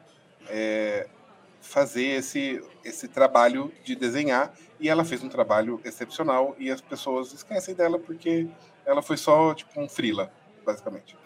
fazer 1.62 2.18
esse, 2.18 2.64
esse 2.84 3.08
trabalho 3.08 3.72
de 3.84 3.96
desenhar 3.96 4.54
e 4.80 4.90
ela 4.90 5.06
fez 5.06 5.24
um 5.24 5.30
trabalho 5.30 5.80
excepcional 5.84 6.56
e 6.60 6.70
as 6.70 6.82
pessoas 6.82 7.34
esquecem 7.34 7.74
dela 7.74 7.98
porque 7.98 8.48
ela 8.86 9.02
foi 9.02 9.18
só 9.18 9.54
tipo 9.54 9.80
um 9.80 9.88
frila, 9.88 10.32
basicamente. 10.66 11.18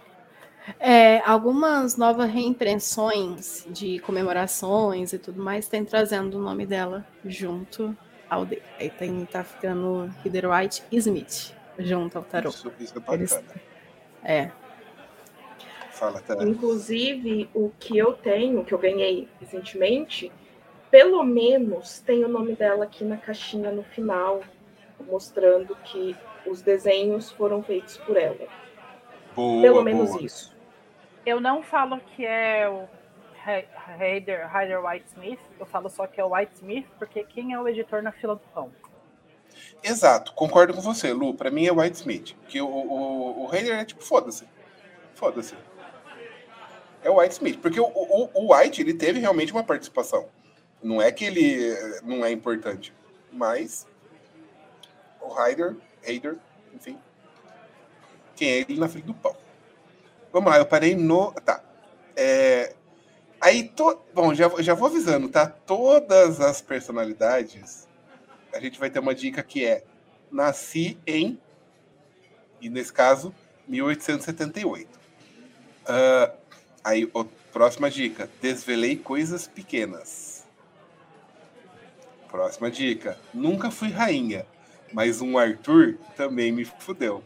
É, 0.79 1.19
algumas 1.19 1.95
novas 1.97 2.29
reimpressões 2.29 3.65
de 3.69 3.99
comemorações 3.99 5.13
e 5.13 5.17
tudo 5.19 5.41
mais 5.41 5.67
têm 5.67 5.85
trazendo 5.85 6.37
o 6.37 6.41
nome 6.41 6.65
dela 6.65 7.05
junto 7.25 7.95
ao 8.29 8.45
dele. 8.45 8.63
Aí 8.79 8.89
tem, 8.89 9.25
tá 9.25 9.43
ficando 9.43 10.11
Rider 10.23 10.49
White 10.51 10.83
e 10.91 10.97
Smith 10.97 11.53
junto 11.79 12.17
ao 12.17 12.23
tarô. 12.23 12.49
Isso, 12.49 12.71
isso 12.79 12.97
é 12.97 12.99
bacana. 12.99 13.17
Eles- 13.17 13.43
É. 14.23 14.51
Fala, 15.91 16.19
tá? 16.21 16.35
Inclusive, 16.43 17.49
o 17.53 17.71
que 17.79 17.97
eu 17.97 18.13
tenho, 18.13 18.63
que 18.63 18.73
eu 18.73 18.77
ganhei 18.77 19.27
recentemente, 19.39 20.31
pelo 20.91 21.23
menos 21.23 21.99
tem 21.99 22.23
o 22.23 22.27
nome 22.27 22.55
dela 22.55 22.83
aqui 22.83 23.03
na 23.03 23.17
caixinha 23.17 23.71
no 23.71 23.83
final, 23.83 24.41
mostrando 25.09 25.75
que 25.83 26.15
os 26.45 26.61
desenhos 26.61 27.31
foram 27.31 27.63
feitos 27.63 27.97
por 27.97 28.15
ela. 28.17 28.47
Boa, 29.35 29.61
Pelo 29.61 29.83
menos 29.83 30.09
boa. 30.11 30.21
isso. 30.23 30.55
Eu 31.27 31.41
não 31.41 31.61
falo 31.61 31.99
que 32.15 32.25
é 32.25 32.69
o 32.69 32.87
Heider, 34.01 34.49
White 34.81 35.07
Smith, 35.09 35.39
eu 35.59 35.65
falo 35.65 35.89
só 35.89 36.07
que 36.07 36.21
é 36.21 36.23
o 36.23 36.33
White 36.33 36.53
Smith, 36.55 36.87
porque 36.97 37.21
quem 37.25 37.51
é 37.51 37.59
o 37.59 37.67
editor 37.67 38.01
na 38.01 38.13
fila 38.13 38.35
do 38.35 38.41
pão? 38.53 38.71
Exato, 39.83 40.31
concordo 40.31 40.73
com 40.73 40.79
você, 40.79 41.11
Lu. 41.11 41.33
Pra 41.33 41.51
mim 41.51 41.65
é 41.65 41.71
White 41.73 41.97
Smith. 41.97 42.33
Que 42.47 42.61
o, 42.61 42.69
o, 42.69 43.45
o 43.45 43.53
Heider 43.53 43.77
é 43.77 43.83
tipo, 43.83 44.01
foda-se. 44.01 44.47
Foda-se. 45.15 45.53
É 47.03 47.09
o 47.09 47.19
White 47.19 47.33
Smith. 47.33 47.59
Porque 47.59 47.79
o, 47.81 47.87
o, 47.87 48.29
o 48.33 48.55
White, 48.55 48.81
ele 48.81 48.93
teve 48.93 49.19
realmente 49.19 49.51
uma 49.51 49.65
participação. 49.65 50.29
Não 50.81 51.01
é 51.01 51.11
que 51.11 51.25
ele 51.25 51.75
não 52.03 52.25
é 52.25 52.31
importante. 52.31 52.93
Mas 53.33 53.85
o 55.19 55.45
Heider, 55.45 55.75
Heider, 56.05 56.37
enfim. 56.73 56.97
Quem 58.33 58.49
é 58.49 58.57
ele 58.59 58.79
na 58.79 58.87
frente 58.87 59.07
do 59.07 59.13
pão. 59.13 59.35
Vamos 60.31 60.51
lá, 60.51 60.57
eu 60.57 60.65
parei 60.65 60.95
no. 60.95 61.31
Tá. 61.33 61.63
É, 62.15 62.73
aí, 63.39 63.63
to... 63.69 63.99
bom, 64.13 64.33
já, 64.33 64.49
já 64.59 64.73
vou 64.73 64.87
avisando, 64.87 65.29
tá? 65.29 65.47
Todas 65.47 66.39
as 66.41 66.61
personalidades 66.61 67.87
a 68.53 68.59
gente 68.59 68.79
vai 68.79 68.89
ter 68.89 68.99
uma 68.99 69.13
dica 69.13 69.43
que 69.43 69.65
é 69.65 69.83
nasci 70.31 70.97
em, 71.05 71.39
e 72.59 72.69
nesse 72.69 72.91
caso, 72.91 73.33
1878. 73.67 74.89
Ah, 75.85 76.33
aí, 76.83 77.09
ó, 77.13 77.23
próxima 77.53 77.89
dica, 77.89 78.29
desvelei 78.41 78.97
coisas 78.97 79.47
pequenas. 79.47 80.45
Próxima 82.29 82.69
dica, 82.69 83.17
nunca 83.33 83.71
fui 83.71 83.89
rainha, 83.89 84.45
mas 84.91 85.21
um 85.21 85.37
Arthur 85.37 85.97
também 86.15 86.51
me 86.51 86.65
fudeu. 86.65 87.23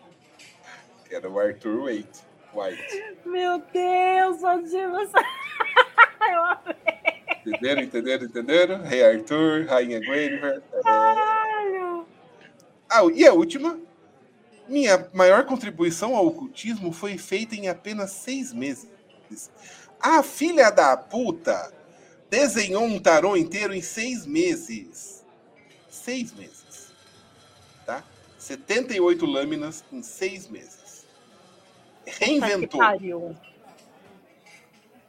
Era 1.09 1.29
o 1.29 1.39
Arthur 1.39 1.83
White. 1.83 2.30
White. 2.53 3.17
Meu 3.25 3.59
Deus, 3.73 4.43
onde 4.43 4.69
você. 4.69 5.17
Eu 6.31 6.43
amei. 6.43 6.75
Entenderam, 7.45 7.81
entenderam, 7.81 8.25
entenderam? 8.25 8.83
Rei 8.83 9.03
Arthur, 9.03 9.65
Rainha 9.67 9.99
Guinevere. 9.99 10.61
Caralho. 10.83 12.05
Ah, 12.89 13.01
e 13.13 13.25
a 13.25 13.33
última. 13.33 13.79
Minha 14.67 15.09
maior 15.11 15.45
contribuição 15.45 16.15
ao 16.15 16.27
ocultismo 16.27 16.93
foi 16.93 17.17
feita 17.17 17.55
em 17.55 17.67
apenas 17.67 18.11
seis 18.11 18.53
meses. 18.53 18.87
A 19.99 20.23
filha 20.23 20.69
da 20.69 20.95
puta 20.95 21.73
desenhou 22.29 22.83
um 22.83 22.99
tarô 22.99 23.35
inteiro 23.35 23.73
em 23.73 23.81
seis 23.81 24.25
meses. 24.25 25.25
Seis 25.89 26.31
meses. 26.33 26.93
Tá? 27.85 28.03
78 28.37 29.25
lâminas 29.25 29.83
em 29.91 30.01
seis 30.01 30.47
meses. 30.47 30.80
Reinventou. 32.19 32.79
Tá 32.79 32.95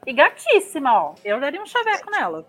e 0.05 0.13
gatíssima, 0.13 0.93
ó. 0.93 1.15
Eu 1.25 1.41
daria 1.41 1.63
um 1.63 1.67
chaveco 1.67 2.11
nela. 2.11 2.47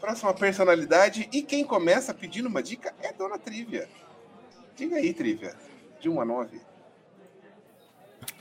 Próxima 0.00 0.32
personalidade 0.32 1.28
e 1.32 1.42
quem 1.42 1.64
começa 1.64 2.14
pedindo 2.14 2.48
uma 2.48 2.62
dica 2.62 2.94
é 3.02 3.12
Dona 3.12 3.36
Trivia. 3.38 3.88
Diga 4.76 4.96
aí, 4.96 5.12
Trivia. 5.12 5.52
De 5.98 6.08
1 6.08 6.20
a 6.20 6.24
9. 6.24 6.60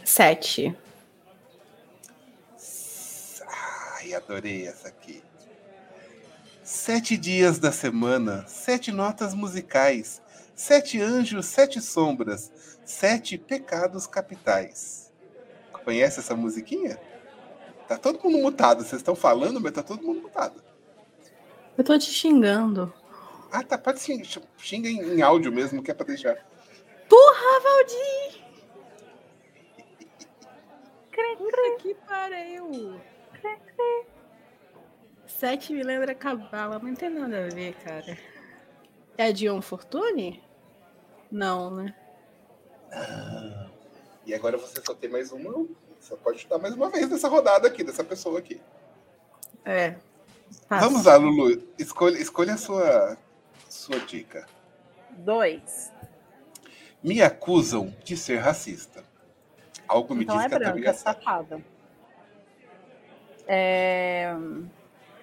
7. 0.03 0.77
adorei, 4.15 4.67
essa 4.67 4.87
aqui. 4.87 5.23
Sete 6.63 7.15
dias 7.15 7.59
da 7.59 7.71
semana, 7.71 8.45
sete 8.47 8.91
notas 8.91 9.33
musicais, 9.33 10.21
sete 10.55 10.99
anjos, 10.99 11.45
sete 11.45 11.79
sombras, 11.79 12.51
sete 12.83 13.37
pecados 13.37 14.07
capitais. 14.07 15.11
Conhece 15.83 16.19
essa 16.19 16.35
musiquinha? 16.35 16.99
Tá 17.87 17.97
todo 17.97 18.19
mundo 18.23 18.39
mutado. 18.39 18.83
Vocês 18.83 19.01
estão 19.01 19.15
falando, 19.15 19.61
mas 19.61 19.71
tá 19.73 19.83
todo 19.83 20.01
mundo 20.01 20.23
mutado. 20.23 20.63
Eu 21.77 21.83
tô 21.83 21.97
te 21.99 22.09
xingando. 22.09 22.91
Ah, 23.51 23.63
tá. 23.63 23.77
Pode 23.77 23.99
xingar, 23.99 24.25
xinga 24.57 24.89
em, 24.89 25.17
em 25.17 25.21
áudio 25.21 25.51
mesmo, 25.51 25.83
que 25.83 25.91
é 25.91 25.93
pra 25.93 26.05
deixar. 26.05 26.35
Porra, 27.07 27.59
Valdir! 27.61 28.43
Creca 31.11 31.77
que 31.79 31.93
pariu! 32.07 32.99
Sete 35.27 35.73
me 35.73 35.83
lembra 35.83 36.15
cavalo, 36.15 36.79
não 36.79 36.95
tem 36.95 37.09
nada 37.09 37.45
a 37.45 37.49
ver, 37.49 37.73
cara. 37.83 38.17
É 39.17 39.27
a 39.27 39.31
Dion 39.31 39.61
Fortune? 39.61 40.43
Não, 41.31 41.69
né? 41.69 41.95
Ah, 42.91 43.67
e 44.25 44.33
agora 44.33 44.57
você 44.57 44.81
só 44.83 44.93
tem 44.93 45.09
mais 45.09 45.31
uma. 45.31 45.67
Você 45.99 46.15
pode 46.17 46.39
chutar 46.39 46.57
mais 46.57 46.73
uma 46.73 46.89
vez 46.89 47.09
nessa 47.09 47.27
rodada 47.27 47.67
aqui, 47.67 47.83
dessa 47.83 48.03
pessoa 48.03 48.39
aqui. 48.39 48.61
É. 49.65 49.95
Passa. 50.69 50.85
Vamos 50.85 51.05
lá, 51.05 51.15
Lulu. 51.15 51.61
Escolha, 51.77 52.17
escolha 52.17 52.53
a 52.53 52.57
sua, 52.57 53.17
sua 53.67 53.99
dica. 53.99 54.47
Dois. 55.11 55.91
Me 57.03 57.21
acusam 57.21 57.93
de 58.03 58.15
ser 58.15 58.37
racista. 58.37 59.03
Algo 59.87 60.15
me 60.15 60.23
então 60.23 60.37
diz 60.37 60.45
é 60.45 60.49
que 60.49 60.55
branca, 60.55 60.69
a 60.69 60.73
Tamires 60.73 60.97
safada. 60.97 61.74
É... 63.47 64.35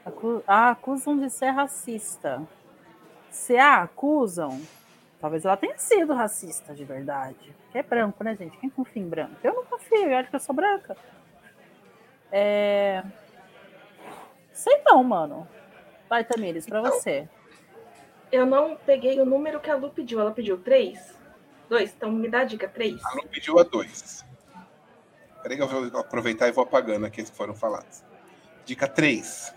Acu... 0.04 0.42
Ah, 0.46 0.70
acusam 0.70 1.18
de 1.18 1.30
ser 1.30 1.50
racista. 1.50 2.42
Se 3.30 3.56
a 3.56 3.82
acusam, 3.82 4.60
talvez 5.20 5.44
ela 5.44 5.56
tenha 5.56 5.78
sido 5.78 6.12
racista 6.12 6.74
de 6.74 6.84
verdade. 6.84 7.54
Que 7.70 7.78
é 7.78 7.82
branco, 7.82 8.22
né, 8.22 8.36
gente? 8.36 8.56
Quem 8.58 8.68
confia 8.68 9.02
em 9.02 9.08
branco? 9.08 9.36
Eu 9.42 9.54
não 9.54 9.64
confio, 9.64 10.08
eu 10.08 10.16
acho 10.16 10.30
que 10.30 10.36
eu 10.36 10.40
sou 10.40 10.54
branca. 10.54 10.96
É... 12.30 13.02
Sei 14.52 14.82
não, 14.84 15.02
mano. 15.02 15.48
Vai, 16.08 16.24
Tamires, 16.24 16.66
pra 16.66 16.80
Então, 16.80 16.92
você. 16.92 17.28
Eu 18.30 18.44
não 18.44 18.76
peguei 18.76 19.20
o 19.20 19.24
número 19.24 19.60
que 19.60 19.70
a 19.70 19.76
Lu 19.76 19.90
pediu. 19.90 20.20
Ela 20.20 20.30
pediu 20.32 20.58
três? 20.58 21.18
Dois? 21.68 21.94
Então 21.94 22.10
me 22.10 22.28
dá 22.28 22.40
a 22.40 22.44
dica. 22.44 22.68
Três. 22.68 23.02
A 23.04 23.14
Lu 23.14 23.26
pediu 23.28 23.58
a 23.58 23.62
dois. 23.62 24.24
Peraí 25.42 25.56
que 25.56 25.62
eu 25.62 25.68
vou 25.68 26.00
aproveitar 26.00 26.48
e 26.48 26.52
vou 26.52 26.64
apagando 26.64 27.06
aqui 27.06 27.20
as 27.20 27.30
que 27.30 27.36
foram 27.36 27.54
falados. 27.54 28.02
Dica 28.64 28.86
3. 28.86 29.54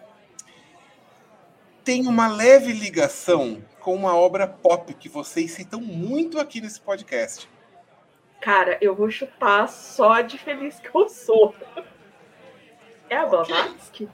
Tem 1.83 2.07
uma 2.07 2.27
leve 2.27 2.73
ligação 2.73 3.63
com 3.79 3.93
uma 3.93 4.15
obra 4.15 4.47
pop 4.47 4.93
que 4.95 5.07
vocês 5.07 5.51
citam 5.51 5.79
muito 5.79 6.39
aqui 6.39 6.59
nesse 6.59 6.81
podcast. 6.81 7.47
Cara, 8.41 8.77
eu 8.81 8.95
vou 8.95 9.09
chutar 9.11 9.67
só 9.67 10.21
de 10.21 10.37
feliz 10.37 10.79
que 10.79 10.89
eu 10.93 11.07
sou. 11.07 11.55
É 13.09 13.17
a 13.17 13.25
Blavatsky? 13.25 14.09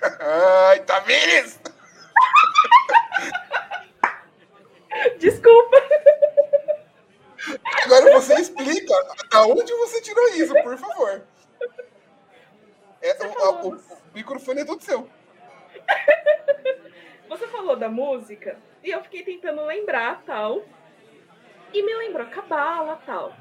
Ai, 0.20 0.80
Tamires! 0.80 1.60
Desculpa. 5.18 5.76
Agora 7.84 8.12
você 8.12 8.34
explica 8.34 8.94
da 9.30 9.46
onde 9.46 9.72
você 9.74 10.02
tirou 10.02 10.28
isso, 10.34 10.52
por 10.62 10.76
favor. 10.76 11.22
É, 13.02 13.12
o, 13.24 13.68
o- 13.68 13.76
o 13.76 13.80
microfone 14.14 14.60
é 14.60 14.64
todo 14.64 14.82
seu. 14.82 15.08
Você 17.28 17.46
falou 17.48 17.76
da 17.76 17.88
música 17.88 18.58
e 18.82 18.90
eu 18.90 19.02
fiquei 19.02 19.22
tentando 19.22 19.64
lembrar 19.64 20.22
tal. 20.26 20.62
E 21.72 21.82
me 21.82 21.94
lembrou 21.94 22.26
Cabala 22.26 23.00
tal. 23.06 23.32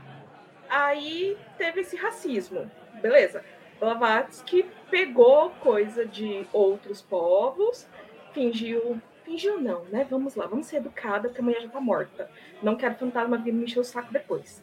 Aí 0.69 1.35
teve 1.57 1.81
esse 1.81 1.95
racismo. 1.95 2.69
Beleza. 3.01 3.43
Blavatsky 3.79 4.63
pegou 4.91 5.49
coisa 5.61 6.05
de 6.05 6.45
outros 6.53 7.01
povos, 7.01 7.87
fingiu. 8.33 9.01
Fingiu 9.23 9.59
não, 9.59 9.83
né? 9.85 10.05
Vamos 10.09 10.35
lá, 10.35 10.47
vamos 10.47 10.65
ser 10.67 10.77
educada, 10.77 11.29
porque 11.29 11.41
a 11.41 11.43
mulher 11.43 11.61
já 11.61 11.69
tá 11.69 11.79
morta. 11.79 12.29
Não 12.63 12.75
quero 12.75 12.95
fantasma 12.95 13.37
vir 13.37 13.53
me 13.53 13.63
encher 13.65 13.79
o 13.79 13.83
saco 13.83 14.11
depois. 14.11 14.61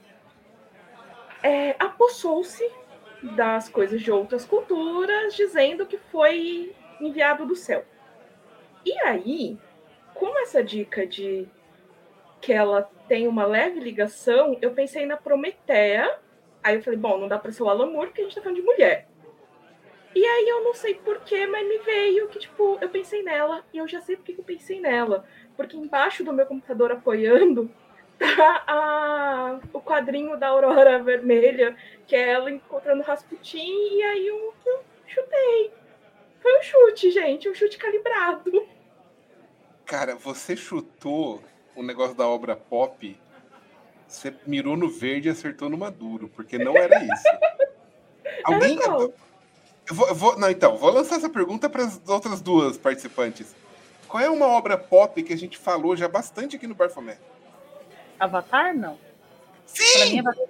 É, 1.42 1.76
apossou-se 1.78 2.68
das 3.34 3.68
coisas 3.68 4.00
de 4.00 4.10
outras 4.10 4.44
culturas, 4.44 5.34
dizendo 5.34 5.86
que 5.86 5.98
foi 5.98 6.74
enviado 7.00 7.46
do 7.46 7.56
céu. 7.56 7.84
E 8.84 8.92
aí, 9.00 9.58
com 10.14 10.38
essa 10.38 10.62
dica 10.62 11.06
de 11.06 11.48
que 12.40 12.52
ela 12.52 12.88
tem 13.08 13.26
uma 13.26 13.44
leve 13.44 13.80
ligação, 13.80 14.56
eu 14.62 14.72
pensei 14.72 15.06
na 15.06 15.16
Prometeia. 15.16 16.18
Aí 16.62 16.76
eu 16.76 16.82
falei, 16.82 16.98
bom, 16.98 17.18
não 17.18 17.28
dá 17.28 17.38
pra 17.38 17.50
ser 17.50 17.62
o 17.62 17.68
Alan 17.68 17.90
Moore, 17.90 18.08
porque 18.08 18.20
a 18.20 18.24
gente 18.24 18.34
tá 18.34 18.42
falando 18.42 18.56
de 18.56 18.62
mulher. 18.62 19.08
E 20.14 20.24
aí 20.24 20.48
eu 20.48 20.64
não 20.64 20.72
sei 20.72 20.94
porquê, 20.94 21.46
mas 21.46 21.68
me 21.68 21.78
veio 21.78 22.28
que, 22.28 22.38
tipo, 22.38 22.78
eu 22.80 22.88
pensei 22.88 23.22
nela, 23.22 23.64
e 23.72 23.78
eu 23.78 23.86
já 23.86 24.00
sei 24.00 24.16
por 24.16 24.24
que 24.24 24.32
que 24.32 24.40
eu 24.40 24.44
pensei 24.44 24.80
nela. 24.80 25.24
Porque 25.56 25.76
embaixo 25.76 26.24
do 26.24 26.32
meu 26.32 26.46
computador 26.46 26.90
apoiando 26.92 27.70
tá 28.18 28.62
a- 28.66 29.60
o 29.72 29.80
quadrinho 29.80 30.36
da 30.36 30.48
Aurora 30.48 31.02
Vermelha, 31.02 31.76
que 32.06 32.14
é 32.16 32.30
ela 32.30 32.50
encontrando 32.50 33.02
Rasputin, 33.02 33.58
e 33.68 34.02
aí 34.02 34.26
eu, 34.26 34.54
eu 34.64 34.80
chutei. 35.06 35.72
Foi 36.40 36.58
um 36.58 36.62
chute, 36.62 37.10
gente, 37.10 37.48
um 37.48 37.54
chute 37.54 37.76
calibrado. 37.78 38.66
Cara, 39.84 40.14
você 40.16 40.56
chutou 40.56 41.42
o 41.74 41.82
negócio 41.82 42.14
da 42.16 42.26
obra 42.26 42.56
pop, 42.56 43.18
você 44.06 44.34
mirou 44.46 44.76
no 44.76 44.88
verde 44.88 45.28
e 45.28 45.30
acertou 45.30 45.68
no 45.68 45.76
maduro, 45.76 46.28
porque 46.34 46.58
não 46.58 46.76
era 46.76 47.02
isso. 47.02 47.28
Alguém. 48.44 48.78
Era? 48.82 48.92
Eu 49.88 49.94
vou, 49.94 50.08
eu 50.08 50.14
vou- 50.14 50.38
não, 50.38 50.50
então, 50.50 50.76
vou 50.76 50.90
lançar 50.90 51.16
essa 51.16 51.28
pergunta 51.28 51.68
para 51.70 51.84
as 51.84 52.00
outras 52.08 52.40
duas 52.40 52.76
participantes. 52.76 53.54
Qual 54.08 54.22
é 54.22 54.28
uma 54.28 54.46
obra 54.46 54.76
pop 54.76 55.20
que 55.22 55.32
a 55.32 55.36
gente 55.36 55.56
falou 55.58 55.96
já 55.96 56.08
bastante 56.08 56.56
aqui 56.56 56.66
no 56.66 56.74
Barfomé? 56.74 57.18
Avatar, 58.18 58.74
não. 58.74 58.96
Pra 58.96 59.04
Sim! 59.66 60.12
mim, 60.12 60.20
Avatar. 60.20 60.46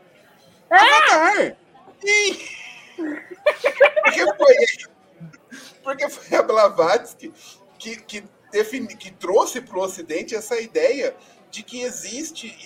Avatar! 0.70 1.56
Sim! 2.00 2.56
Porque 2.96 4.36
foi, 4.36 4.56
porque 5.82 6.08
foi 6.08 6.38
a 6.38 6.42
Blavatsky 6.42 7.32
que, 7.78 7.96
que, 7.96 8.24
defini, 8.50 8.96
que 8.96 9.10
trouxe 9.10 9.60
para 9.60 9.78
o 9.78 9.82
Ocidente 9.82 10.34
essa 10.34 10.60
ideia 10.60 11.14
de 11.50 11.62
que 11.62 11.82
existe 11.82 12.56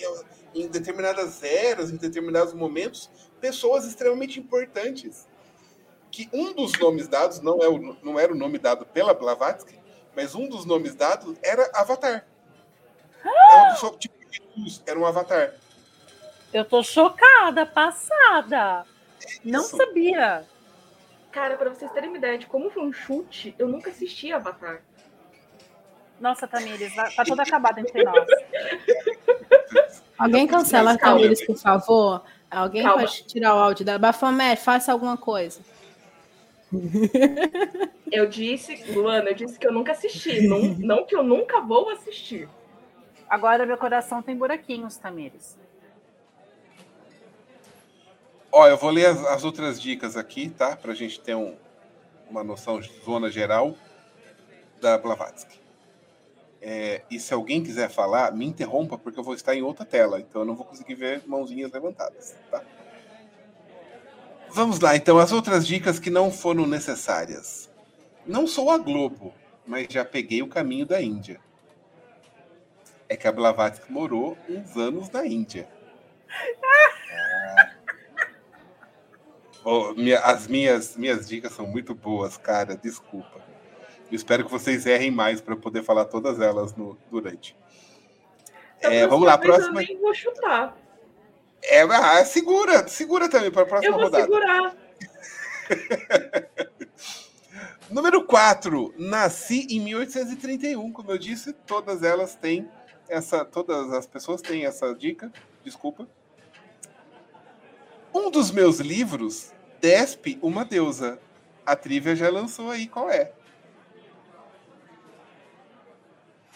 em 0.53 0.67
determinadas 0.67 1.43
eras, 1.43 1.91
em 1.91 1.97
determinados 1.97 2.53
momentos, 2.53 3.09
pessoas 3.39 3.85
extremamente 3.85 4.39
importantes. 4.39 5.27
Que 6.09 6.29
um 6.33 6.53
dos 6.53 6.77
nomes 6.77 7.07
dados, 7.07 7.39
não, 7.39 7.59
é 7.61 7.69
o, 7.69 7.95
não 8.03 8.19
era 8.19 8.33
o 8.33 8.35
nome 8.35 8.57
dado 8.57 8.85
pela 8.85 9.13
Blavatsky, 9.13 9.79
mas 10.15 10.35
um 10.35 10.47
dos 10.47 10.65
nomes 10.65 10.93
dados 10.93 11.37
era 11.41 11.69
Avatar. 11.73 12.27
É 13.23 13.55
uma 13.55 13.71
pessoa 13.71 13.97
tipo 13.97 14.20
Jesus, 14.31 14.81
era 14.85 14.99
um 14.99 15.05
avatar. 15.05 15.53
Eu 16.53 16.65
tô 16.65 16.83
chocada, 16.83 17.65
passada. 17.65 18.85
Não 19.43 19.61
Isso. 19.61 19.77
sabia. 19.77 20.45
Cara, 21.31 21.55
pra 21.55 21.69
vocês 21.69 21.91
terem 21.91 22.09
uma 22.09 22.17
ideia 22.17 22.37
de 22.37 22.45
como 22.45 22.69
foi 22.69 22.83
um 22.83 22.91
chute, 22.91 23.55
eu 23.57 23.67
nunca 23.67 23.89
assisti 23.89 24.33
Avatar. 24.33 24.81
Nossa, 26.19 26.45
Tamires, 26.47 26.93
tá 26.93 27.23
tudo 27.25 27.39
acabado 27.39 27.79
entre 27.79 28.03
nós. 28.03 28.27
Alguém 30.19 30.45
cancela 30.45 30.91
a 30.91 30.97
Tamires, 30.97 31.43
por 31.45 31.57
favor? 31.57 32.23
Alguém 32.49 32.83
Calma. 32.83 32.99
pode 33.03 33.23
tirar 33.23 33.55
o 33.55 33.59
áudio 33.59 33.85
da 33.85 33.97
Bafomé, 33.97 34.55
faça 34.55 34.91
alguma 34.91 35.17
coisa. 35.17 35.61
Eu 38.11 38.27
disse, 38.27 38.83
Luana, 38.91 39.29
eu 39.29 39.33
disse 39.33 39.57
que 39.57 39.65
eu 39.65 39.71
nunca 39.71 39.93
assisti. 39.93 40.47
não, 40.47 40.59
não 40.59 41.05
que 41.05 41.15
eu 41.15 41.23
nunca 41.23 41.61
vou 41.61 41.89
assistir. 41.89 42.47
Agora 43.31 43.65
meu 43.65 43.77
coração 43.77 44.21
tem 44.21 44.35
buraquinhos, 44.35 44.97
Tamires. 44.97 45.57
Ó, 48.51 48.67
eu 48.67 48.75
vou 48.75 48.89
ler 48.89 49.05
as, 49.05 49.23
as 49.25 49.45
outras 49.45 49.81
dicas 49.81 50.17
aqui, 50.17 50.49
tá? 50.49 50.75
Pra 50.75 50.93
gente 50.93 51.17
ter 51.17 51.33
um- 51.33 51.55
uma 52.29 52.43
noção 52.43 52.81
de 52.81 52.91
zona 53.05 53.31
geral 53.31 53.73
da 54.81 54.97
Blavatsky. 54.97 55.61
É, 56.61 57.03
e 57.09 57.17
se 57.21 57.33
alguém 57.33 57.63
quiser 57.63 57.89
falar, 57.89 58.33
me 58.33 58.45
interrompa, 58.45 58.97
porque 58.97 59.17
eu 59.17 59.23
vou 59.23 59.33
estar 59.33 59.55
em 59.55 59.61
outra 59.61 59.85
tela, 59.85 60.19
então 60.19 60.41
eu 60.41 60.45
não 60.45 60.53
vou 60.57 60.65
conseguir 60.65 60.95
ver 60.95 61.23
mãozinhas 61.25 61.71
levantadas, 61.71 62.35
tá? 62.51 62.61
Vamos 64.49 64.81
lá, 64.81 64.93
então, 64.93 65.17
as 65.17 65.31
outras 65.31 65.65
dicas 65.65 65.99
que 65.99 66.09
não 66.09 66.29
foram 66.29 66.67
necessárias. 66.67 67.69
Não 68.27 68.45
sou 68.45 68.69
a 68.69 68.77
Globo, 68.77 69.33
mas 69.65 69.87
já 69.89 70.03
peguei 70.03 70.41
o 70.43 70.47
caminho 70.49 70.85
da 70.85 71.01
Índia. 71.01 71.39
É 73.11 73.17
que 73.17 73.27
a 73.27 73.31
Blavatsky 73.33 73.91
morou 73.91 74.37
uns 74.47 74.77
anos 74.77 75.09
na 75.09 75.25
Índia. 75.25 75.67
Oh, 79.65 79.93
minha, 79.93 80.17
as 80.19 80.47
minhas, 80.47 80.95
minhas 80.95 81.27
dicas 81.27 81.51
são 81.51 81.67
muito 81.67 81.93
boas, 81.93 82.37
cara. 82.37 82.73
Desculpa. 82.73 83.41
Eu 84.09 84.15
espero 84.15 84.45
que 84.45 84.49
vocês 84.49 84.85
errem 84.85 85.11
mais 85.11 85.41
para 85.41 85.57
poder 85.57 85.83
falar 85.83 86.05
todas 86.05 86.39
elas 86.39 86.73
no, 86.73 86.97
durante. 87.11 87.53
É, 88.79 89.05
vamos 89.05 89.27
lá, 89.27 89.37
próxima. 89.37 89.81
Eu 89.81 89.87
nem 89.87 89.99
vou 89.99 90.13
chutar. 90.13 90.77
É, 91.61 91.81
ah, 91.81 92.23
segura, 92.23 92.87
segura 92.87 93.29
também 93.29 93.51
para 93.51 93.63
a 93.63 93.65
próxima 93.65 93.97
rodada. 93.97 94.19
Eu 94.19 94.27
vou 94.29 94.39
rodada. 94.39 94.77
segurar. 95.67 96.47
Número 97.91 98.23
4. 98.23 98.93
Nasci 98.97 99.67
em 99.69 99.81
1831. 99.81 100.93
Como 100.93 101.11
eu 101.11 101.17
disse, 101.17 101.51
todas 101.51 102.03
elas 102.03 102.35
têm 102.35 102.71
essa. 103.11 103.45
Todas 103.45 103.91
as 103.93 104.07
pessoas 104.07 104.41
têm 104.41 104.65
essa 104.65 104.93
dica. 104.95 105.31
Desculpa. 105.63 106.07
Um 108.13 108.31
dos 108.31 108.51
meus 108.51 108.79
livros 108.79 109.51
despe 109.79 110.39
uma 110.41 110.65
deusa. 110.65 111.19
A 111.65 111.75
Trivia 111.75 112.15
já 112.15 112.29
lançou 112.29 112.71
aí 112.71 112.87
qual 112.87 113.09
é. 113.09 113.31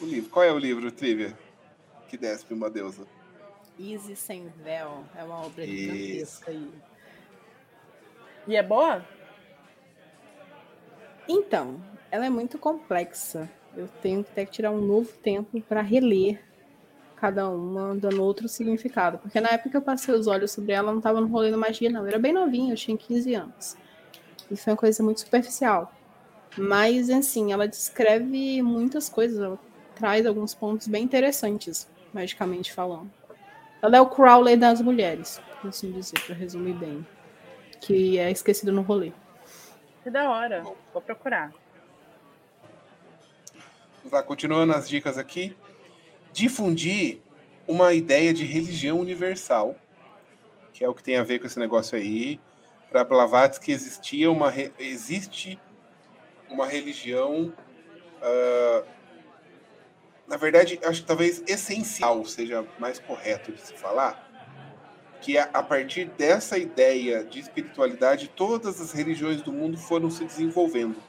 O 0.02 0.06
livro. 0.06 0.30
Qual 0.30 0.44
é 0.44 0.52
o 0.52 0.58
livro, 0.58 0.92
Trivia? 0.92 1.38
Que 2.08 2.18
despe 2.18 2.54
uma 2.54 2.70
deusa. 2.70 3.06
Easy 3.80 4.16
Sem 4.16 4.48
Véu. 4.64 5.06
É 5.16 5.24
uma 5.24 5.46
obra 5.46 5.66
gigantesca 5.66 6.52
aí. 6.52 6.74
E 8.48 8.56
é 8.56 8.64
boa? 8.64 9.06
Então, 11.28 11.84
ela 12.12 12.26
é 12.26 12.30
muito 12.30 12.58
complexa. 12.58 13.50
Eu 13.76 13.88
tenho 14.02 14.24
ter 14.24 14.46
que 14.46 14.52
tirar 14.52 14.72
um 14.72 14.82
novo 14.82 15.12
tempo 15.18 15.60
para 15.62 15.82
reler 15.82 16.42
cada 17.16 17.50
uma 17.50 17.96
dando 17.96 18.24
outro 18.24 18.48
significado. 18.48 19.18
Porque 19.18 19.40
na 19.40 19.50
época 19.50 19.70
que 19.70 19.78
eu 19.78 19.82
passei 19.82 20.14
os 20.14 20.28
olhos 20.28 20.52
sobre 20.52 20.74
ela, 20.74 20.92
não 20.92 21.00
estava 21.00 21.20
no 21.20 21.28
rolê 21.28 21.50
da 21.50 21.58
magia, 21.58 21.90
não. 21.90 22.02
Eu 22.02 22.08
era 22.08 22.20
bem 22.20 22.34
novinha, 22.34 22.74
eu 22.74 22.78
tinha 22.78 22.98
15 22.98 23.34
anos. 23.34 23.78
E 24.50 24.56
foi 24.56 24.74
uma 24.74 24.78
coisa 24.78 25.02
muito 25.02 25.22
superficial. 25.22 25.92
Mas, 26.58 27.10
assim, 27.10 27.52
ela 27.52 27.68
descreve 27.68 28.62
muitas 28.62 29.10
coisas, 29.10 29.40
ela 29.40 29.60
traz 29.96 30.26
alguns 30.26 30.54
pontos 30.54 30.88
bem 30.88 31.04
interessantes, 31.04 31.88
magicamente 32.14 32.72
falando. 32.72 33.12
Ela 33.82 33.98
é 33.98 34.02
o 34.02 34.08
Crowley 34.08 34.56
das 34.56 34.82
mulheres, 34.82 35.42
por 35.62 35.70
assim 35.70 35.92
dizer, 35.92 36.20
para 36.26 36.36
resumir 36.36 36.74
bem. 36.74 37.06
Que 37.82 38.18
é 38.18 38.32
esquecido 38.32 38.72
no 38.72 38.82
rolê. 38.82 39.12
Que 40.04 40.10
da 40.10 40.30
hora. 40.30 40.64
Vou 40.94 41.02
procurar. 41.02 41.52
Lá, 44.12 44.22
continuando 44.22 44.72
as 44.74 44.88
dicas 44.88 45.18
aqui 45.18 45.58
difundir 46.32 47.20
uma 47.68 47.94
ideia 47.94 48.34
de 48.34 48.46
religião 48.46 49.00
universal, 49.00 49.76
que 50.72 50.84
é 50.84 50.90
o 50.90 50.94
que 50.94 51.02
tem 51.02 51.18
a 51.18 51.24
ver 51.24 51.40
com 51.40 51.48
esse 51.48 51.58
negócio 51.58 51.98
aí. 51.98 52.40
Para 52.92 53.04
Blavatsky 53.04 53.72
existia 53.72 54.30
uma 54.30 54.54
existe 54.78 55.60
uma 56.50 56.68
religião, 56.68 57.52
uh, 58.22 58.86
na 60.28 60.38
verdade, 60.38 60.80
acho 60.84 61.02
que 61.02 61.08
talvez 61.08 61.44
essencial 61.48 62.24
seja 62.26 62.64
mais 62.78 63.00
correto 63.00 63.52
de 63.52 63.60
se 63.60 63.74
falar, 63.74 64.24
que 65.20 65.38
a, 65.38 65.50
a 65.52 65.64
partir 65.64 66.06
dessa 66.10 66.58
ideia 66.60 67.24
de 67.24 67.40
espiritualidade, 67.40 68.28
todas 68.28 68.80
as 68.80 68.92
religiões 68.92 69.42
do 69.42 69.52
mundo 69.52 69.78
foram 69.78 70.12
se 70.12 70.24
desenvolvendo. 70.24 71.02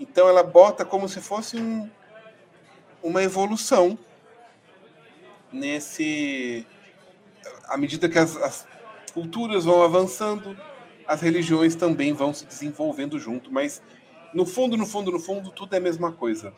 Então 0.00 0.26
ela 0.28 0.42
bota 0.42 0.84
como 0.84 1.08
se 1.08 1.20
fosse 1.20 1.56
um, 1.56 1.88
uma 3.04 3.22
evolução 3.22 3.98
nesse. 5.52 6.66
À 7.68 7.76
medida 7.76 8.08
que 8.08 8.18
as, 8.18 8.36
as 8.38 8.66
culturas 9.12 9.64
vão 9.66 9.82
avançando, 9.82 10.58
as 11.06 11.20
religiões 11.20 11.76
também 11.76 12.12
vão 12.14 12.32
se 12.32 12.46
desenvolvendo 12.46 13.18
junto, 13.18 13.52
mas 13.52 13.82
no 14.32 14.46
fundo, 14.46 14.76
no 14.76 14.86
fundo, 14.86 15.12
no 15.12 15.20
fundo, 15.20 15.50
tudo 15.50 15.74
é 15.74 15.76
a 15.78 15.80
mesma 15.80 16.10
coisa. 16.10 16.52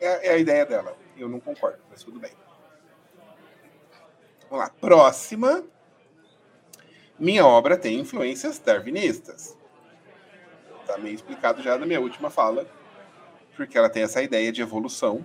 É, 0.00 0.28
é 0.28 0.32
a 0.32 0.36
ideia 0.36 0.66
dela. 0.66 0.96
Eu 1.16 1.28
não 1.28 1.40
concordo, 1.40 1.78
mas 1.88 2.02
tudo 2.02 2.18
bem. 2.18 2.32
Vamos 4.50 4.64
lá. 4.64 4.70
Próxima. 4.80 5.64
Minha 7.18 7.46
obra 7.46 7.76
tem 7.76 8.00
influências 8.00 8.58
darwinistas. 8.58 9.56
Está 10.80 10.98
meio 10.98 11.14
explicado 11.14 11.62
já 11.62 11.78
na 11.78 11.86
minha 11.86 12.00
última 12.00 12.28
fala, 12.28 12.66
porque 13.56 13.78
ela 13.78 13.88
tem 13.88 14.02
essa 14.02 14.20
ideia 14.20 14.52
de 14.52 14.60
evolução. 14.60 15.24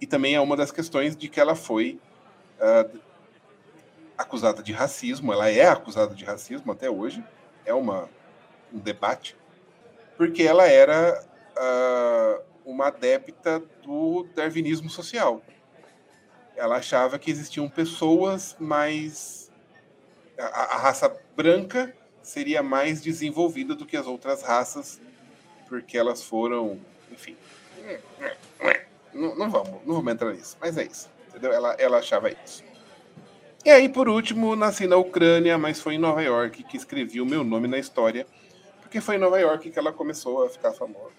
E 0.00 0.06
também 0.06 0.34
é 0.34 0.40
uma 0.40 0.56
das 0.56 0.70
questões 0.70 1.16
de 1.16 1.28
que 1.28 1.40
ela 1.40 1.54
foi 1.54 2.00
uh, 2.60 2.98
acusada 4.16 4.62
de 4.62 4.72
racismo, 4.72 5.32
ela 5.32 5.48
é 5.48 5.66
acusada 5.68 6.14
de 6.14 6.24
racismo 6.24 6.72
até 6.72 6.90
hoje, 6.90 7.24
é 7.64 7.72
uma, 7.72 8.08
um 8.72 8.78
debate, 8.78 9.36
porque 10.16 10.42
ela 10.42 10.66
era 10.66 11.24
uh, 11.56 12.42
uma 12.64 12.88
adepta 12.88 13.62
do 13.82 14.26
darwinismo 14.34 14.90
social. 14.90 15.40
Ela 16.56 16.76
achava 16.76 17.18
que 17.18 17.30
existiam 17.30 17.68
pessoas 17.68 18.56
mais. 18.58 19.50
A, 20.36 20.74
a 20.74 20.78
raça 20.78 21.16
branca 21.36 21.94
seria 22.20 22.62
mais 22.62 23.00
desenvolvida 23.00 23.74
do 23.74 23.86
que 23.86 23.96
as 23.96 24.06
outras 24.06 24.42
raças, 24.42 25.00
porque 25.68 25.96
elas 25.96 26.22
foram. 26.22 26.80
Enfim. 27.10 27.36
Não, 29.12 29.34
não, 29.34 29.50
vamos, 29.50 29.80
não 29.86 29.94
vamos 29.96 30.12
entrar 30.12 30.32
nisso, 30.32 30.56
mas 30.60 30.76
é 30.76 30.84
isso 30.84 31.08
entendeu? 31.38 31.52
Ela, 31.52 31.74
ela 31.78 31.98
achava 31.98 32.30
isso. 32.30 32.64
E 33.64 33.70
aí, 33.70 33.88
por 33.88 34.08
último, 34.08 34.54
nasci 34.56 34.86
na 34.86 34.96
Ucrânia, 34.96 35.56
mas 35.56 35.80
foi 35.80 35.94
em 35.94 35.98
Nova 35.98 36.22
York 36.22 36.62
que 36.64 36.76
escrevi 36.76 37.20
o 37.20 37.26
meu 37.26 37.44
nome 37.44 37.68
na 37.68 37.78
história, 37.78 38.26
porque 38.80 39.00
foi 39.00 39.16
em 39.16 39.18
Nova 39.18 39.38
York 39.38 39.70
que 39.70 39.78
ela 39.78 39.92
começou 39.92 40.44
a 40.44 40.48
ficar 40.48 40.72
famosa. 40.72 41.16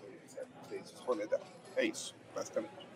É 1.76 1.86
isso, 1.86 2.16
basicamente. 2.36 2.88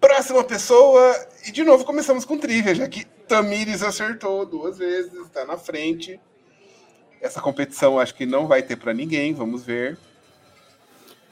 Próxima 0.00 0.44
pessoa, 0.44 1.28
e 1.46 1.50
de 1.50 1.64
novo 1.64 1.84
começamos 1.84 2.24
com 2.24 2.38
trivia, 2.38 2.74
já 2.74 2.88
que 2.88 3.06
Tamires 3.28 3.82
acertou 3.82 4.44
duas 4.44 4.78
vezes, 4.78 5.12
está 5.14 5.44
na 5.44 5.56
frente. 5.56 6.20
Essa 7.20 7.40
competição 7.40 7.98
acho 7.98 8.14
que 8.14 8.26
não 8.26 8.46
vai 8.46 8.62
ter 8.62 8.76
para 8.76 8.92
ninguém, 8.92 9.32
vamos 9.32 9.64
ver. 9.64 9.98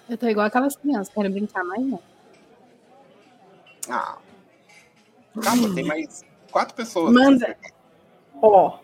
Eu 0.08 0.16
tô 0.16 0.26
igual 0.26 0.46
aquelas 0.46 0.74
crianças, 0.74 1.12
querem 1.12 1.30
brincar 1.30 1.64
mais 1.64 1.82
não. 1.82 2.02
Ah. 3.88 4.18
Calma, 5.42 5.68
hum. 5.68 5.74
tem 5.74 5.84
mais 5.84 6.24
quatro 6.50 6.74
pessoas. 6.74 7.12
Manda. 7.12 7.56
Ó, 8.40 8.78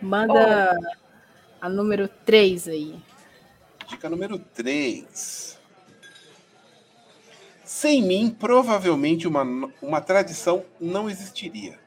manda 0.00 0.78
oh. 0.80 1.64
a 1.64 1.68
número 1.68 2.08
3 2.08 2.68
aí. 2.68 3.02
Dica 3.88 4.08
número 4.08 4.38
3. 4.38 5.60
Sem 7.64 8.02
mim, 8.02 8.30
provavelmente 8.30 9.26
uma, 9.26 9.42
uma 9.80 10.00
tradição 10.00 10.64
não 10.80 11.10
existiria 11.10 11.81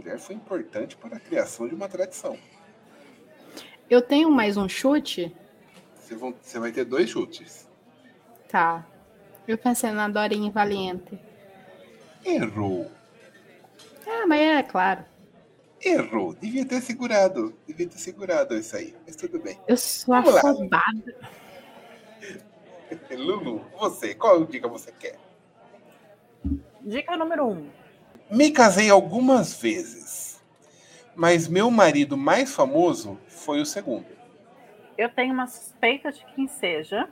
mulher 0.00 0.18
foi 0.18 0.34
importante 0.34 0.96
para 0.96 1.18
a 1.18 1.20
criação 1.20 1.68
de 1.68 1.74
uma 1.74 1.86
tradição. 1.88 2.38
Eu 3.88 4.00
tenho 4.00 4.30
mais 4.30 4.56
um 4.56 4.68
chute? 4.68 5.34
Você, 5.94 6.14
vão, 6.14 6.34
você 6.40 6.58
vai 6.58 6.72
ter 6.72 6.84
dois 6.84 7.10
chutes. 7.10 7.68
Tá. 8.48 8.86
Eu 9.46 9.58
pensei 9.58 9.90
na 9.90 10.08
Dorinha 10.08 10.50
Valiente. 10.50 11.18
Errou. 12.24 12.90
Ah, 14.06 14.26
mas 14.26 14.40
é 14.40 14.62
claro. 14.62 15.04
Errou. 15.82 16.34
Devia 16.34 16.64
ter 16.64 16.80
segurado. 16.80 17.54
Devia 17.66 17.88
ter 17.88 17.98
segurado 17.98 18.56
isso 18.56 18.76
aí. 18.76 18.94
Mas 19.06 19.16
tudo 19.16 19.38
bem. 19.38 19.60
Eu 19.68 19.76
sou 19.76 20.14
Vamos 20.14 20.36
afobada. 20.36 21.16
Lulu, 23.10 23.64
você, 23.78 24.14
qual 24.14 24.44
dica 24.46 24.66
você 24.66 24.92
quer? 24.92 25.18
Dica 26.80 27.16
número 27.16 27.46
um. 27.46 27.79
Me 28.30 28.52
casei 28.52 28.88
algumas 28.88 29.60
vezes, 29.60 30.40
mas 31.16 31.48
meu 31.48 31.68
marido 31.68 32.16
mais 32.16 32.54
famoso 32.54 33.18
foi 33.26 33.60
o 33.60 33.66
segundo. 33.66 34.06
Eu 34.96 35.08
tenho 35.08 35.34
uma 35.34 35.48
suspeita 35.48 36.12
de 36.12 36.24
quem 36.26 36.46
seja, 36.46 37.08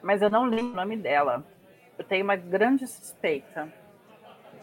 mas 0.00 0.22
eu 0.22 0.30
não 0.30 0.44
lembro 0.44 0.72
o 0.72 0.76
nome 0.76 0.96
dela. 0.96 1.44
Eu 1.98 2.04
tenho 2.04 2.22
uma 2.22 2.36
grande 2.36 2.86
suspeita. 2.86 3.72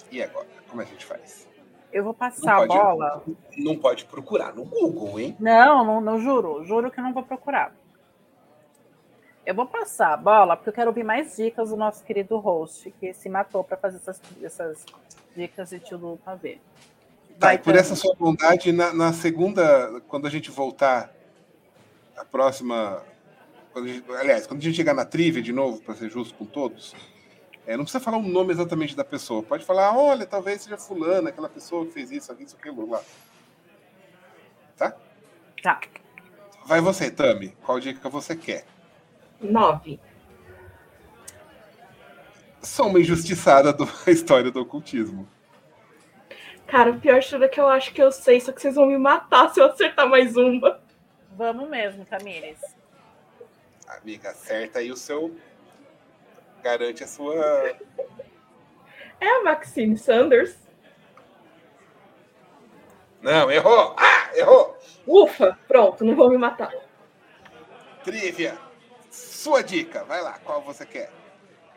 E 0.09 0.23
agora? 0.23 0.47
Como 0.69 0.81
a 0.81 0.85
gente 0.85 1.05
faz? 1.05 1.45
Eu 1.91 2.05
vou 2.05 2.13
passar 2.13 2.63
a 2.63 2.65
bola. 2.65 3.23
Não 3.57 3.77
pode 3.77 4.05
procurar 4.05 4.53
no 4.53 4.63
Google, 4.63 5.19
hein? 5.19 5.35
Não, 5.39 5.83
não, 5.83 5.99
não 5.99 6.19
juro. 6.19 6.63
Juro 6.63 6.89
que 6.89 7.01
não 7.01 7.13
vou 7.13 7.23
procurar. 7.23 7.75
Eu 9.45 9.53
vou 9.53 9.67
passar 9.67 10.13
a 10.13 10.17
bola 10.17 10.55
porque 10.57 10.69
eu 10.69 10.73
quero 10.73 10.89
ouvir 10.89 11.03
mais 11.03 11.35
dicas 11.35 11.69
do 11.69 11.75
nosso 11.77 12.03
querido 12.03 12.37
host, 12.37 12.89
que 12.99 13.13
se 13.13 13.29
matou 13.29 13.63
para 13.63 13.77
fazer 13.77 13.97
essas, 13.97 14.19
essas 14.41 14.85
dicas 15.35 15.69
de 15.69 15.79
tio 15.79 15.97
Lu 15.97 16.19
ver. 16.41 16.59
Tá, 17.39 17.47
Vai, 17.47 17.57
por 17.57 17.75
essa 17.75 17.95
sua 17.95 18.15
bondade, 18.15 18.71
na, 18.71 18.91
na 18.93 19.13
segunda, 19.13 20.01
quando 20.07 20.25
a 20.25 20.29
gente 20.29 20.49
voltar, 20.49 21.13
a 22.17 22.25
próxima. 22.25 23.03
quando 23.71 23.85
a 23.85 23.93
gente- 23.93 24.11
aliás, 24.13 24.47
quando 24.47 24.61
a 24.61 24.63
gente 24.63 24.75
chegar 24.75 24.93
na 24.93 25.05
trivia 25.05 25.41
de 25.41 25.51
novo, 25.51 25.81
para 25.81 25.93
ser 25.95 26.09
justo 26.09 26.33
com 26.35 26.45
todos, 26.45 26.95
é, 27.67 27.75
não 27.75 27.83
precisa 27.83 28.03
falar 28.03 28.17
o 28.17 28.23
nome 28.23 28.51
exatamente 28.51 28.95
da 28.95 29.03
pessoa. 29.03 29.43
Pode 29.43 29.63
falar, 29.65 29.95
olha, 29.95 30.25
talvez 30.25 30.61
seja 30.61 30.77
fulana, 30.77 31.29
aquela 31.29 31.49
pessoa 31.49 31.85
que 31.85 31.91
fez 31.91 32.09
isso, 32.09 32.35
isso, 32.39 32.55
aquilo 32.55 32.89
lá. 32.89 33.01
Tá? 34.77 34.95
Tá. 35.61 35.81
Vai 36.65 36.81
você, 36.81 37.11
Tami. 37.11 37.49
Qual 37.63 37.79
dica 37.79 38.09
você 38.09 38.35
quer? 38.35 38.65
Nove. 39.41 39.99
Sou 42.61 42.87
uma 42.87 42.99
injustiçada 42.99 43.71
da 43.71 43.85
história 44.11 44.51
do 44.51 44.61
ocultismo. 44.61 45.27
Cara, 46.67 46.91
o 46.91 46.99
pior 46.99 47.23
tudo 47.23 47.45
é 47.45 47.47
que 47.47 47.59
eu 47.59 47.67
acho 47.67 47.93
que 47.93 48.01
eu 48.01 48.11
sei, 48.11 48.41
só 48.41 48.51
que 48.51 48.61
vocês 48.61 48.75
vão 48.75 48.87
me 48.87 48.97
matar 48.97 49.53
se 49.53 49.59
eu 49.59 49.65
acertar 49.65 50.09
mais 50.09 50.35
uma. 50.35 50.81
Vamos 51.31 51.69
mesmo, 51.69 52.03
Tamires. 52.05 52.59
Amiga, 53.87 54.31
acerta 54.31 54.79
aí 54.79 54.91
o 54.91 54.97
seu. 54.97 55.35
Garante 56.63 57.03
a 57.03 57.07
sua. 57.07 57.35
É 59.21 59.27
a 59.27 59.43
Maxine 59.43 59.97
Sanders. 59.97 60.55
Não, 63.21 63.51
errou! 63.51 63.95
Ah, 63.97 64.35
errou! 64.35 64.77
Ufa, 65.07 65.57
pronto, 65.67 66.03
não 66.03 66.15
vão 66.15 66.29
me 66.29 66.37
matar. 66.37 66.73
Trivia. 68.03 68.57
Sua 69.45 69.61
dica. 69.61 70.03
Vai 70.05 70.23
lá, 70.23 70.39
qual 70.43 70.59
você 70.59 70.83
quer? 70.87 71.11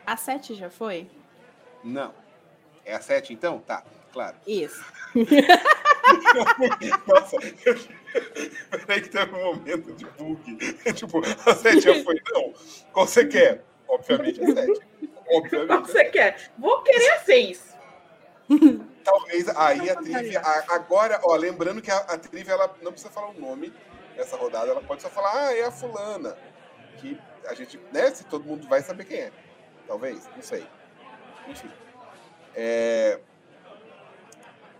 A 0.03 0.17
7 0.17 0.55
já 0.55 0.71
foi? 0.71 1.07
Não. 1.83 2.15
É 2.83 2.95
a 2.95 2.99
7 2.99 3.31
então? 3.31 3.59
Tá, 3.59 3.83
claro. 4.11 4.37
Isso. 4.47 4.83
Nossa, 7.05 7.37
peraí 8.71 9.01
que 9.03 9.09
teve 9.09 9.35
um 9.35 9.53
momento 9.53 9.93
de 9.93 10.03
bug. 10.03 10.57
tipo, 10.93 11.21
a 11.45 11.53
7 11.53 11.79
já 11.79 12.03
foi. 12.03 12.19
Não. 12.33 12.55
Qual 12.91 13.05
você 13.05 13.27
quer? 13.27 13.63
Obviamente 13.87 14.41
a 14.41 14.47
7. 14.47 14.79
Qual 15.27 15.37
Obviamente. 15.37 15.83
que 15.83 15.91
você 15.91 16.05
quer? 16.05 16.51
Vou 16.57 16.81
querer 16.81 17.11
a 17.11 17.19
seis. 17.19 17.77
Talvez 19.03 19.47
aí 19.49 19.91
a 19.91 19.95
trivia. 19.95 20.41
agora, 20.69 21.19
ó, 21.23 21.35
lembrando 21.35 21.83
que 21.83 21.91
a, 21.91 21.97
a 21.97 22.17
trivia 22.17 22.53
ela 22.53 22.75
não 22.81 22.91
precisa 22.91 23.13
falar 23.13 23.29
o 23.29 23.39
nome 23.39 23.71
dessa 24.15 24.35
rodada, 24.35 24.71
ela 24.71 24.81
pode 24.81 25.03
só 25.03 25.09
falar, 25.11 25.49
ah, 25.49 25.55
é 25.55 25.65
a 25.65 25.71
fulana. 25.71 26.35
Que 26.97 27.15
a 27.49 27.53
gente, 27.55 27.79
né? 27.91 28.09
Se 28.11 28.23
todo 28.25 28.45
mundo 28.45 28.67
vai 28.67 28.81
saber 28.81 29.05
quem 29.05 29.17
é. 29.17 29.31
Talvez, 29.87 30.27
não 30.35 30.41
sei. 30.41 30.65
Enfim. 31.47 31.69
É, 32.55 33.19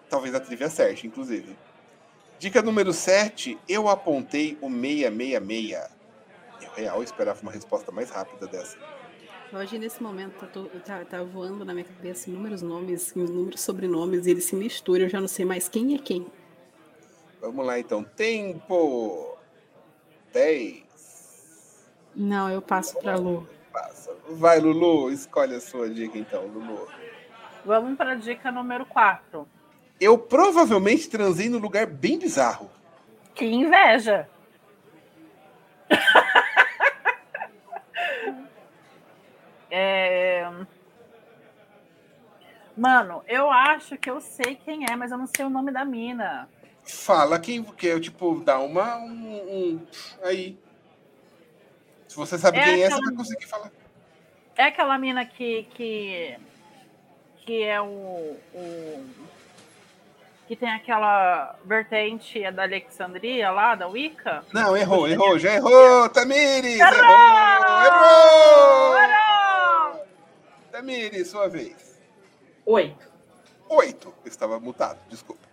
Talvez 0.09 0.33
a 0.33 0.39
trivia 0.39 0.67
acerte, 0.67 1.05
inclusive. 1.05 1.55
Dica 2.39 2.61
número 2.61 2.91
7, 2.91 3.59
eu 3.67 3.87
apontei 3.87 4.57
o 4.61 4.69
666. 4.69 5.89
Eu 6.61 6.71
real 6.71 7.03
esperava 7.03 7.41
uma 7.41 7.51
resposta 7.51 7.91
mais 7.91 8.09
rápida 8.09 8.47
dessa. 8.47 8.77
Hoje, 9.53 9.77
nesse 9.79 10.01
momento, 10.01 10.45
tá, 10.45 10.79
tá- 10.85 11.05
tá 11.05 11.23
voando 11.23 11.63
na 11.65 11.73
minha 11.73 11.85
cabeça 11.85 12.29
inúmeros 12.29 12.61
nomes, 12.61 13.11
inúmeros 13.11 13.61
sobrenomes, 13.61 14.25
e 14.25 14.31
eles 14.31 14.45
se 14.45 14.55
misturam, 14.55 15.05
eu 15.05 15.09
já 15.09 15.19
não 15.19 15.27
sei 15.27 15.45
mais 15.45 15.67
quem 15.67 15.95
é 15.95 15.97
quem. 15.97 16.27
Vamos 17.41 17.65
lá 17.65 17.79
então. 17.79 18.03
Tempo! 18.03 19.37
10. 20.33 20.83
Não, 22.19 22.49
eu 22.49 22.61
passo 22.61 22.99
pra 22.99 23.15
Lu. 23.15 23.47
Passa. 23.71 24.13
Vai, 24.31 24.59
Lulu, 24.59 25.09
escolhe 25.09 25.55
a 25.55 25.61
sua 25.61 25.89
dica 25.89 26.17
então, 26.17 26.45
Lulu. 26.47 26.85
Vamos 27.65 27.97
para 27.97 28.11
a 28.11 28.15
dica 28.15 28.51
número 28.51 28.85
4. 28.85 29.47
Eu 30.01 30.17
provavelmente 30.17 31.09
transei 31.09 31.47
num 31.47 31.59
lugar 31.59 31.85
bem 31.85 32.19
bizarro. 32.19 32.69
Que 33.33 33.45
inveja! 33.45 34.27
É... 39.71 40.49
Mano, 42.75 43.23
eu 43.27 43.51
acho 43.51 43.95
que 43.99 44.09
eu 44.09 44.19
sei 44.19 44.55
quem 44.55 44.83
é, 44.89 44.95
mas 44.95 45.11
eu 45.11 45.17
não 45.17 45.27
sei 45.27 45.45
o 45.45 45.49
nome 45.49 45.71
da 45.71 45.85
mina. 45.85 46.49
Fala 46.83 47.37
quem 47.39 47.61
que 47.63 47.87
é, 47.87 47.99
tipo, 47.99 48.39
dá 48.43 48.57
uma. 48.57 48.97
Um, 48.97 49.35
um- 49.75 49.87
aí. 50.23 50.57
Se 52.09 52.15
você 52.15 52.37
sabe 52.37 52.57
É 52.57 52.63
quem 52.63 52.81
é, 52.81 52.85
aquela- 52.87 52.99
você 53.01 53.05
vai 53.05 53.15
conseguir 53.15 53.45
falar. 53.45 53.71
É 54.57 54.63
aquela 54.65 54.97
mina 54.97 55.23
que. 55.25 55.63
que, 55.75 56.37
que 57.45 57.63
é 57.63 57.79
o, 57.79 58.35
o. 58.53 59.05
que 60.47 60.55
tem 60.55 60.69
aquela 60.71 61.55
vertente 61.63 62.43
é 62.43 62.51
da 62.51 62.63
Alexandria 62.63 63.51
lá, 63.51 63.75
da 63.75 63.87
Wicca? 63.87 64.43
Não, 64.51 64.75
errou, 64.75 65.07
errou, 65.07 65.37
já 65.39 65.53
errou, 65.53 66.09
Tamires! 66.09 66.79
Errou! 66.79 67.85
Errou! 67.85 68.97
Errou! 68.97 70.07
Tamires, 70.71 71.27
sua 71.29 71.47
vez. 71.47 72.01
Oito. 72.65 73.07
Oito. 73.69 74.13
Eu 74.25 74.29
estava 74.29 74.59
mutado, 74.59 74.99
desculpa. 75.09 75.47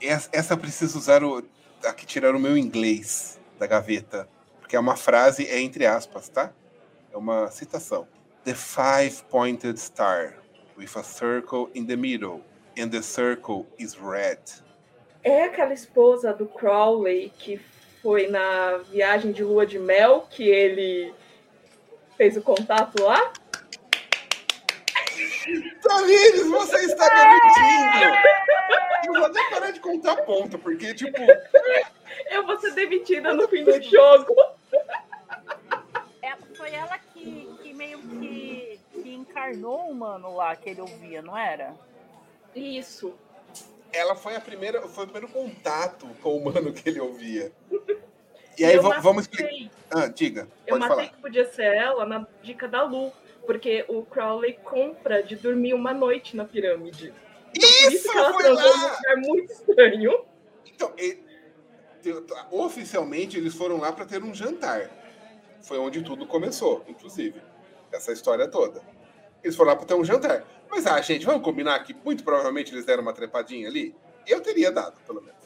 Essa, 0.00 0.28
essa 0.32 0.54
eu 0.54 0.58
preciso 0.58 0.96
usar 0.96 1.22
o. 1.24 1.44
Aqui 1.84 2.06
tirar 2.06 2.34
o 2.36 2.38
meu 2.38 2.56
inglês 2.56 3.38
da 3.58 3.66
gaveta. 3.66 4.28
Porque 4.70 4.76
é 4.76 4.80
uma 4.80 4.94
frase, 4.94 5.48
é 5.48 5.60
entre 5.60 5.84
aspas, 5.84 6.28
tá? 6.28 6.52
É 7.12 7.16
uma 7.16 7.50
citação. 7.50 8.06
The 8.44 8.54
five-pointed 8.54 9.76
star 9.80 10.36
with 10.78 10.90
a 10.94 11.02
circle 11.02 11.68
in 11.74 11.86
the 11.86 11.96
middle, 11.96 12.40
and 12.78 12.88
the 12.90 13.02
circle 13.02 13.66
is 13.80 13.96
red. 13.96 14.38
É 15.24 15.42
aquela 15.42 15.74
esposa 15.74 16.32
do 16.32 16.46
Crowley 16.46 17.32
que 17.36 17.60
foi 18.00 18.28
na 18.28 18.76
viagem 18.92 19.32
de 19.32 19.42
lua 19.42 19.66
de 19.66 19.80
mel 19.80 20.28
que 20.30 20.48
ele 20.48 21.12
fez 22.16 22.36
o 22.36 22.40
contato 22.40 23.02
lá? 23.02 23.32
Tamires, 25.82 26.46
você 26.48 26.76
está 26.84 27.08
garantindo! 27.08 28.16
Eu 29.04 29.14
vou 29.14 29.24
até 29.24 29.50
parar 29.50 29.72
de 29.72 29.80
contar 29.80 30.16
ponto, 30.18 30.60
porque, 30.60 30.94
tipo, 30.94 31.18
Eu 32.30 32.46
vou 32.46 32.58
ser 32.58 32.72
demitida 32.74 33.32
no 33.34 33.48
fim 33.48 33.64
do 33.64 33.82
jogo. 33.82 34.34
É, 36.22 36.36
foi 36.54 36.72
ela 36.72 36.98
que, 37.12 37.48
que 37.62 37.69
meio 37.80 37.98
que, 37.98 38.78
que 38.92 39.14
encarnou 39.14 39.88
o 39.90 39.94
mano 39.94 40.36
lá 40.36 40.54
que 40.54 40.68
ele 40.68 40.82
ouvia, 40.82 41.22
não 41.22 41.36
era? 41.36 41.74
Isso. 42.54 43.14
ela 43.92 44.14
foi 44.14 44.36
a 44.36 44.40
primeira, 44.40 44.82
foi 44.86 45.04
o 45.04 45.06
primeiro 45.08 45.32
contato 45.32 46.06
com 46.22 46.30
o 46.30 46.36
humano 46.36 46.72
que 46.74 46.88
ele 46.90 47.00
ouvia. 47.00 47.50
E 48.58 48.64
aí 48.64 48.76
vamos 48.78 49.22
explicar. 49.22 49.70
Ah, 49.90 50.06
diga, 50.08 50.46
Eu 50.66 50.78
matei 50.78 50.96
falar. 50.96 51.08
que 51.08 51.22
podia 51.22 51.50
ser 51.50 51.74
ela 51.74 52.04
na 52.04 52.26
dica 52.42 52.68
da 52.68 52.82
Lu, 52.82 53.10
porque 53.46 53.84
o 53.88 54.02
Crowley 54.04 54.52
compra 54.62 55.22
de 55.22 55.36
dormir 55.36 55.72
uma 55.72 55.94
noite 55.94 56.36
na 56.36 56.44
pirâmide. 56.44 57.14
Então, 57.56 57.68
Isso, 57.90 58.10
que 58.12 58.16
ela 58.18 58.32
foi 58.34 58.48
lá! 58.52 58.62
lugar 58.62 59.16
muito 59.16 59.52
estranho. 59.52 60.24
Então, 60.66 60.92
e- 60.98 61.18
te- 62.02 62.14
oficialmente 62.50 63.38
eles 63.38 63.54
foram 63.54 63.78
lá 63.78 63.90
para 63.92 64.04
ter 64.04 64.22
um 64.22 64.34
jantar. 64.34 64.90
Foi 65.62 65.78
onde 65.78 66.02
tudo 66.02 66.26
começou, 66.26 66.84
inclusive. 66.86 67.40
Essa 67.92 68.12
história 68.12 68.48
toda. 68.48 68.82
Eles 69.42 69.56
foram 69.56 69.70
lá 69.70 69.76
para 69.76 69.86
ter 69.86 69.94
um 69.94 70.04
jantar. 70.04 70.44
Mas, 70.70 70.86
ah, 70.86 71.00
gente, 71.00 71.26
vamos 71.26 71.42
combinar 71.42 71.78
que 71.80 71.94
muito 72.04 72.22
provavelmente 72.22 72.72
eles 72.72 72.84
deram 72.84 73.02
uma 73.02 73.12
trepadinha 73.12 73.68
ali? 73.68 73.94
Eu 74.26 74.40
teria 74.40 74.70
dado, 74.70 74.96
pelo 75.06 75.20
menos. 75.20 75.40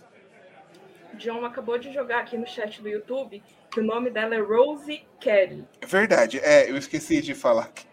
John 1.14 1.44
acabou 1.44 1.78
de 1.78 1.92
jogar 1.92 2.20
aqui 2.20 2.36
no 2.36 2.46
chat 2.46 2.82
do 2.82 2.88
YouTube 2.88 3.42
que 3.70 3.80
o 3.80 3.82
nome 3.82 4.10
dela 4.10 4.34
é 4.34 4.40
Rosie 4.40 5.06
Kelly. 5.20 5.66
É 5.80 5.86
verdade, 5.86 6.38
é, 6.40 6.70
eu 6.70 6.76
esqueci 6.76 7.20
de 7.20 7.34
falar 7.34 7.72
que 7.72 7.86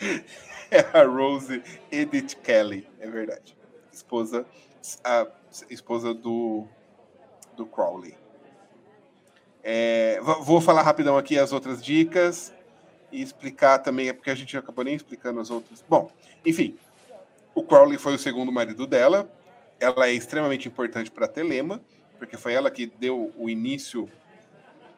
é 0.70 0.80
a 0.92 1.04
Rose 1.04 1.62
Edith 1.90 2.36
Kelly, 2.42 2.88
é 2.98 3.08
verdade. 3.08 3.56
Esposa, 3.92 4.46
a 5.02 5.26
esposa 5.70 6.12
do, 6.12 6.66
do 7.56 7.66
Crowley. 7.66 8.16
É, 9.62 10.20
vou 10.20 10.60
falar 10.60 10.82
rapidão 10.82 11.18
aqui 11.18 11.38
as 11.38 11.52
outras 11.52 11.82
dicas 11.82 12.54
e 13.10 13.22
explicar 13.22 13.78
também, 13.78 14.08
é 14.08 14.12
porque 14.12 14.30
a 14.30 14.34
gente 14.34 14.56
acabou 14.56 14.84
nem 14.84 14.94
explicando 14.94 15.40
as 15.40 15.50
outras. 15.50 15.84
Bom, 15.88 16.10
enfim, 16.44 16.76
o 17.54 17.62
Crowley 17.62 17.98
foi 17.98 18.14
o 18.14 18.18
segundo 18.18 18.52
marido 18.52 18.86
dela. 18.86 19.30
Ela 19.80 20.08
é 20.08 20.12
extremamente 20.12 20.68
importante 20.68 21.10
para 21.10 21.26
Telema, 21.26 21.80
porque 22.18 22.36
foi 22.36 22.52
ela 22.52 22.70
que 22.70 22.86
deu 22.86 23.32
o 23.36 23.48
início 23.48 24.08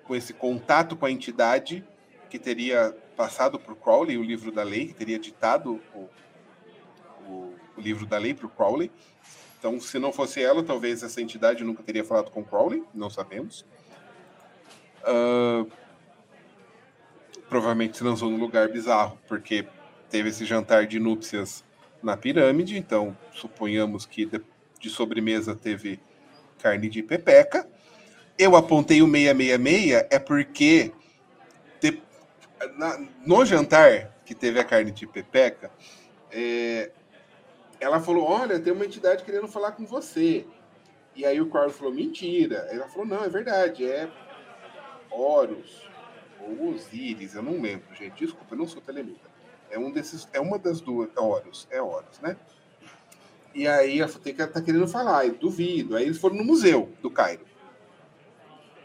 com 0.05 0.15
esse 0.15 0.33
contato 0.33 0.97
com 0.97 1.07
a 1.07 1.11
entidade 1.11 1.85
que 2.29 2.39
teria 2.39 2.97
passado 3.17 3.59
por 3.59 3.77
Crowley, 3.77 4.17
o 4.17 4.23
livro 4.23 4.51
da 4.51 4.63
lei, 4.63 4.89
que 4.89 4.95
teria 4.95 5.19
ditado 5.19 5.81
o, 5.95 6.09
o, 7.27 7.55
o 7.77 7.81
livro 7.81 8.07
da 8.07 8.19
lei 8.19 8.35
para 8.35 8.47
o 8.47 8.51
Crowley. 8.51 8.91
Então, 9.59 9.79
se 9.79 9.99
não 9.99 10.13
fosse 10.13 10.43
ela, 10.43 10.63
talvez 10.63 11.03
essa 11.03 11.21
entidade 11.21 11.63
nunca 11.63 11.83
teria 11.83 12.05
falado 12.05 12.31
com 12.31 12.43
Crowley, 12.43 12.83
não 12.95 13.11
sabemos. 13.11 13.67
Ah, 15.05 15.67
provavelmente 17.51 17.99
transou 17.99 18.31
num 18.31 18.39
lugar 18.39 18.69
bizarro, 18.69 19.19
porque 19.27 19.67
teve 20.09 20.29
esse 20.29 20.45
jantar 20.47 20.87
de 20.87 21.01
núpcias 21.01 21.65
na 22.01 22.17
pirâmide, 22.17 22.79
então 22.79 23.17
suponhamos 23.33 24.07
que 24.07 24.25
de- 24.25 24.41
de 24.79 24.89
sobremesa 24.89 25.55
teve 25.55 26.01
carne 26.63 26.89
de 26.89 27.03
pepeca. 27.03 27.69
Eu 28.39 28.57
apontei 28.57 29.03
o 29.03 29.07
666 29.11 30.07
é 30.11 30.19
porque 30.19 30.93
na, 32.77 32.99
no 33.27 33.45
jantar 33.45 34.15
que 34.25 34.35
teve 34.35 34.61
a 34.61 34.65
carne 34.65 34.91
de 34.91 35.07
pepeca, 35.07 35.71
é, 36.31 36.91
ela 37.81 38.01
falou: 38.01 38.25
Olha, 38.25 38.61
tem 38.61 38.73
uma 38.73 38.85
entidade 38.85 39.25
querendo 39.25 39.49
falar 39.49 39.73
com 39.73 39.85
você. 39.85 40.47
E 41.17 41.25
aí 41.25 41.41
o 41.41 41.51
Crowley 41.51 41.73
falou: 41.73 41.93
Mentira. 41.93 42.69
Ela 42.71 42.89
falou: 42.89 43.07
Não, 43.07 43.25
é 43.25 43.29
verdade, 43.29 43.85
é 43.85 44.09
Horus 45.11 45.90
ou 46.43 46.75
Osíris, 46.75 47.35
eu 47.35 47.43
não 47.43 47.61
lembro, 47.61 47.95
gente. 47.95 48.25
Desculpa, 48.25 48.55
eu 48.55 48.59
não 48.59 48.69
sou 48.69 48.81
telemita. 48.81 49.29
É 49.71 49.79
um 49.79 49.91
desses, 49.91 50.29
é 50.33 50.41
uma 50.41 50.59
das 50.59 50.81
duas, 50.81 51.09
é 51.17 51.21
Horus, 51.21 51.69
é 51.71 51.81
Horus, 51.81 52.19
né? 52.21 52.37
E 53.55 53.67
aí 53.67 54.01
a 54.01 54.09
Futeca 54.09 54.47
tá 54.47 54.61
querendo 54.61 54.87
falar, 54.87 55.27
eu 55.27 55.35
duvido. 55.35 55.97
Aí 55.97 56.05
eles 56.05 56.19
foram 56.19 56.37
no 56.37 56.45
museu 56.45 56.93
do 57.03 57.11
Cairo. 57.11 57.45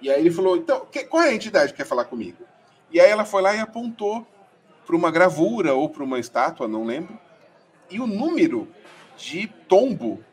E 0.01 0.09
aí 0.09 0.19
ele 0.19 0.31
falou: 0.31 0.57
então, 0.57 0.85
que, 0.85 1.03
qual 1.03 1.23
é 1.23 1.29
a 1.29 1.33
entidade 1.33 1.71
que 1.71 1.77
quer 1.77 1.85
falar 1.85 2.05
comigo? 2.05 2.43
E 2.91 2.99
aí 2.99 3.09
ela 3.09 3.25
foi 3.25 3.41
lá 3.41 3.55
e 3.55 3.59
apontou 3.59 4.25
para 4.85 4.95
uma 4.95 5.11
gravura 5.11 5.73
ou 5.73 5.89
para 5.89 6.03
uma 6.03 6.19
estátua, 6.19 6.67
não 6.67 6.83
lembro. 6.83 7.19
E 7.89 7.99
o 7.99 8.07
número 8.07 8.67
de 9.17 9.47
tombo 9.67 10.23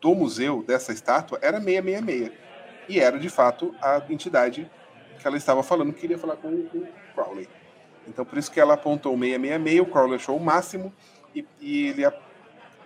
do 0.00 0.14
museu 0.14 0.62
dessa 0.62 0.92
estátua 0.92 1.38
era 1.42 1.60
666. 1.60 2.32
E 2.88 2.98
era 2.98 3.18
de 3.18 3.28
fato 3.28 3.74
a 3.80 4.02
entidade 4.10 4.70
que 5.22 5.28
ela 5.28 5.36
estava 5.36 5.62
falando 5.62 5.92
que 5.92 6.00
queria 6.00 6.18
falar 6.18 6.36
com, 6.36 6.48
o 6.48 6.88
Crowley. 7.14 7.48
Então 8.06 8.24
por 8.24 8.36
isso 8.36 8.50
que 8.50 8.60
ela 8.60 8.74
apontou 8.74 9.16
666, 9.16 9.80
o 9.80 9.86
Crowley 9.86 10.16
achou 10.16 10.36
o 10.36 10.40
máximo 10.40 10.92
e, 11.34 11.46
e 11.60 11.88
ele 11.88 12.04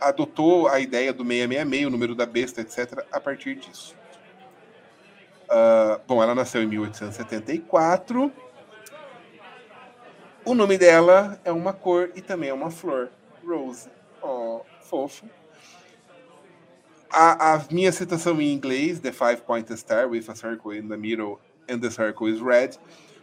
adotou 0.01 0.69
a 0.69 0.79
ideia 0.79 1.13
do 1.13 1.25
666, 1.25 1.87
o 1.87 1.91
número 1.91 2.15
da 2.15 2.27
besta, 2.27 2.61
etc., 2.61 3.05
a 3.11 3.21
partir 3.21 3.57
disso. 3.57 3.97
Uh, 5.45 6.01
bom, 6.07 6.23
ela 6.23 6.35
nasceu 6.35 6.63
em 6.63 6.67
1874. 6.67 8.33
O 10.45 10.55
nome 10.55 10.77
dela 10.77 11.41
é 11.45 11.51
uma 11.51 11.73
cor 11.73 12.11
e 12.15 12.21
também 12.21 12.51
é 12.51 12.55
uma 12.55 12.71
flor. 12.71 13.11
Rose. 13.45 13.89
Oh, 14.23 14.61
fofo. 14.81 15.29
A, 17.11 17.55
a 17.55 17.65
minha 17.71 17.93
citação 17.93 18.41
em 18.41 18.53
inglês, 18.53 19.01
The 19.01 19.13
Five 19.13 19.43
Pointed 19.43 19.79
Star 19.79 20.09
with 20.09 20.25
a 20.29 20.35
Circle 20.35 20.77
in 20.77 20.89
the 20.89 20.97
Middle 20.97 21.41
and 21.69 21.79
the 21.81 21.91
Circle 21.91 22.29
is 22.29 22.41
Red, 22.41 22.79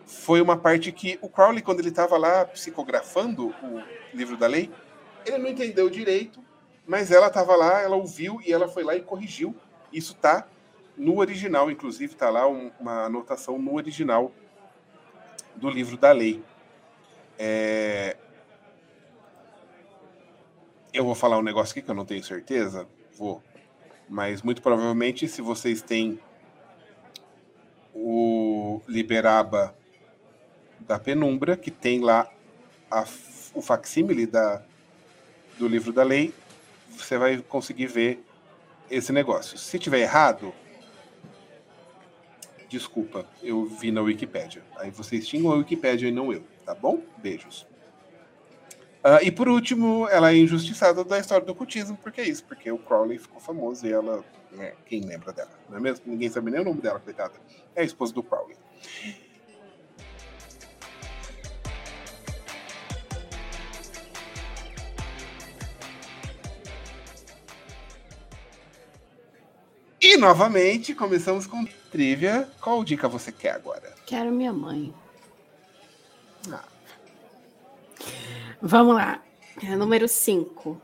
foi 0.06 0.42
uma 0.42 0.58
parte 0.58 0.92
que 0.92 1.18
o 1.22 1.30
Crowley, 1.30 1.62
quando 1.62 1.80
ele 1.80 1.90
estava 1.90 2.18
lá 2.18 2.46
psicografando 2.46 3.48
o 3.48 3.82
livro 4.14 4.38
da 4.38 4.48
lei, 4.48 4.70
ele 5.26 5.38
não 5.38 5.50
entendeu 5.50 5.90
direito 5.90 6.44
mas 6.86 7.12
ela 7.12 7.28
estava 7.28 7.56
lá, 7.56 7.82
ela 7.82 7.96
ouviu 7.96 8.42
e 8.46 8.52
ela 8.52 8.68
foi 8.68 8.84
lá 8.84 8.96
e 8.96 9.02
corrigiu. 9.02 9.56
Isso 9.92 10.16
tá 10.16 10.48
no 10.98 11.18
original, 11.20 11.72
inclusive 11.72 12.16
tá 12.16 12.30
lá 12.30 12.48
um, 12.48 12.72
uma 12.80 13.06
anotação 13.06 13.58
no 13.58 13.76
original 13.76 14.32
do 15.56 15.70
livro 15.70 15.98
da 15.98 16.12
lei. 16.12 16.44
É... 17.38 18.18
Eu 20.94 21.06
vou 21.06 21.16
falar 21.16 21.38
um 21.38 21.44
negócio 21.44 21.72
aqui 21.72 21.82
que 21.82 21.90
eu 21.90 21.96
não 21.96 22.06
tenho 22.06 22.24
certeza, 22.24 22.88
vou, 23.18 23.42
mas 24.08 24.42
muito 24.44 24.62
provavelmente 24.62 25.28
se 25.28 25.42
vocês 25.42 25.82
têm 25.82 26.20
o 27.94 28.82
Liberaba 28.88 29.76
da 30.80 31.00
Penumbra, 31.00 31.56
que 31.56 31.72
tem 31.72 32.00
lá 32.00 32.30
a, 32.90 33.06
o 33.54 33.62
facsímile 33.62 34.26
da, 34.26 34.62
do 35.58 35.68
livro 35.68 35.94
da 35.94 36.04
lei, 36.04 36.34
você 36.90 37.18
vai 37.18 37.38
conseguir 37.38 37.88
ver 37.88 38.24
esse 38.90 39.12
negócio. 39.12 39.58
Se 39.58 39.80
tiver 39.80 40.00
errado, 40.00 40.54
desculpa, 42.68 43.26
eu 43.42 43.66
vi 43.66 43.92
na 43.92 44.02
Wikipédia. 44.02 44.64
Aí 44.78 44.92
vocês 44.92 45.28
tinham 45.28 45.52
a 45.52 45.56
Wikipédia 45.56 46.08
e 46.08 46.12
não 46.12 46.32
eu, 46.34 46.44
tá 46.66 46.74
bom? 46.74 47.02
Beijos. 47.18 47.68
Uh, 49.04 49.20
e 49.22 49.32
por 49.32 49.50
último, 49.50 50.08
ela 50.10 50.32
é 50.32 50.38
injustiçada 50.38 51.04
da 51.04 51.20
história 51.20 51.46
do 51.46 51.52
ocultismo, 51.52 51.98
porque 51.98 52.22
é 52.22 52.28
isso, 52.28 52.44
porque 52.46 52.72
o 52.72 52.78
Crowley 52.78 53.18
ficou 53.18 53.40
famoso 53.40 53.86
e 53.86 53.92
ela. 53.92 54.24
Né, 54.54 54.74
quem 54.86 55.02
lembra 55.02 55.34
dela? 55.34 55.52
Não 55.70 55.78
é 55.78 55.80
mesmo? 55.80 56.06
Ninguém 56.06 56.30
sabe 56.30 56.52
nem 56.52 56.62
o 56.62 56.64
nome 56.64 56.82
dela, 56.82 57.00
coitada. 57.00 57.34
É 57.76 57.82
a 57.82 57.84
esposa 57.84 58.14
do 58.14 58.22
Crowley. 58.22 58.56
E 70.00 70.18
novamente, 70.18 70.94
começamos 70.94 71.48
com 71.48 71.66
trivia. 71.90 72.48
Qual 72.62 72.84
dica 72.84 73.08
você 73.08 73.32
quer 73.32 73.52
agora? 73.52 73.96
Quero 74.06 74.32
minha 74.32 74.54
mãe. 74.54 74.94
Ah. 76.52 76.66
Vamos 78.62 78.96
lá. 78.96 79.24
É 79.64 79.76
número 79.76 80.08
5. 80.08 80.80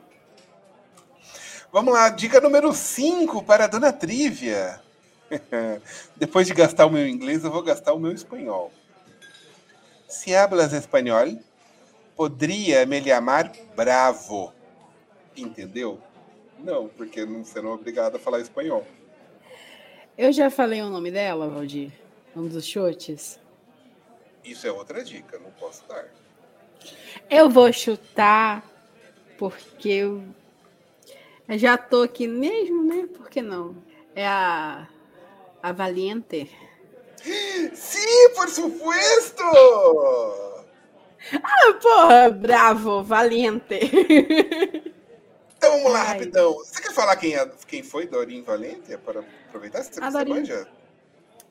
Vamos 1.72 1.94
lá, 1.94 2.10
dica 2.10 2.42
número 2.42 2.74
5 2.74 3.44
para 3.44 3.66
a 3.66 3.68
dona 3.68 3.94
Trivia. 3.94 4.82
Depois 6.18 6.48
de 6.48 6.54
gastar 6.56 6.88
o 6.88 6.90
meu 6.90 7.08
inglês, 7.08 7.44
eu 7.44 7.52
vou 7.52 7.62
gastar 7.62 7.94
o 7.94 8.00
meu 8.00 8.12
espanhol. 8.12 8.74
Se 10.08 10.36
hablas 10.36 10.74
espanhol, 10.74 11.38
poderia 12.16 12.88
me 12.88 13.00
chamar 13.04 13.52
Bravo. 13.76 14.52
Entendeu? 15.38 16.02
Não, 16.58 16.88
porque 16.88 17.24
não 17.24 17.46
serão 17.46 17.74
obrigado 17.74 18.16
a 18.16 18.20
falar 18.20 18.40
espanhol. 18.40 18.84
Eu 20.18 20.34
já 20.34 20.50
falei 20.50 20.82
o 20.82 20.90
nome 20.90 21.12
dela, 21.12 21.48
Valdir? 21.48 21.92
Um 22.36 22.48
dos 22.48 22.66
chutes? 22.66 23.40
Isso 24.44 24.66
é 24.66 24.72
outra 24.72 25.04
dica, 25.04 25.38
não 25.38 25.52
posso 25.52 25.84
dar. 25.88 26.08
Eu 27.30 27.48
vou 27.48 27.72
chutar 27.72 28.64
porque 29.38 29.90
eu 29.90 30.24
já 31.58 31.78
tô 31.78 32.04
aqui 32.04 32.28
mesmo, 32.28 32.84
né? 32.84 33.08
Por 33.08 33.30
que 33.30 33.42
não? 33.42 33.76
É 34.16 34.28
a 34.28 34.88
a 35.62 35.72
Valiente. 35.72 36.50
Sim, 37.74 38.30
por 38.36 38.48
supuesto! 38.48 39.44
Ah, 41.34 41.74
porra, 41.82 42.30
bravo, 42.30 43.04
Valiente. 43.04 43.80
Então 45.58 45.72
vamos 45.72 45.92
lá, 45.92 46.02
Ai. 46.04 46.08
rapidão. 46.08 46.54
Você 46.54 46.82
quer 46.82 46.94
falar 46.94 47.18
quem, 47.18 47.36
é, 47.36 47.46
quem 47.68 47.84
foi 47.84 48.08
Dorin 48.08 48.42
Valente? 48.42 48.94
É 48.94 48.98
para 48.98 49.20
aproveitar? 49.20 49.84
Você, 49.84 50.02
a 50.02 50.10
Dorin, 50.10 50.46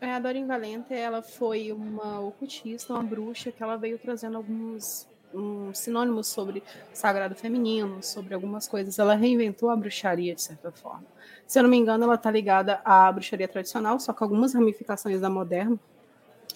é, 0.01 0.15
a 0.15 0.19
Dorin 0.19 0.47
Valente, 0.47 0.95
ela 0.95 1.21
foi 1.21 1.71
uma 1.71 2.19
ocultista, 2.21 2.95
uma 2.95 3.03
bruxa, 3.03 3.53
que 3.53 3.63
ela 3.63 3.77
veio 3.77 3.99
trazendo 3.99 4.39
alguns 4.39 5.07
um, 5.35 5.73
sinônimos 5.75 6.29
sobre 6.29 6.63
sagrado 6.93 7.35
feminino, 7.35 8.03
sobre 8.03 8.35
algumas 8.35 8.67
coisas. 8.67 8.99
Ela 8.99 9.15
reinventou 9.15 9.71
a 9.71 9.77
bruxaria, 9.77 10.35
de 10.35 10.43
certa 10.43 10.71
forma. 10.73 11.05
Se 11.47 11.59
eu 11.59 11.63
não 11.63 11.71
me 11.71 11.77
engano, 11.77 12.05
ela 12.05 12.15
está 12.15 12.31
ligada 12.31 12.81
à 12.85 13.11
bruxaria 13.11 13.49
tradicional, 13.49 13.99
só 13.99 14.13
com 14.13 14.25
algumas 14.25 14.55
ramificações 14.55 15.21
da 15.21 15.31
moderna. 15.31 15.79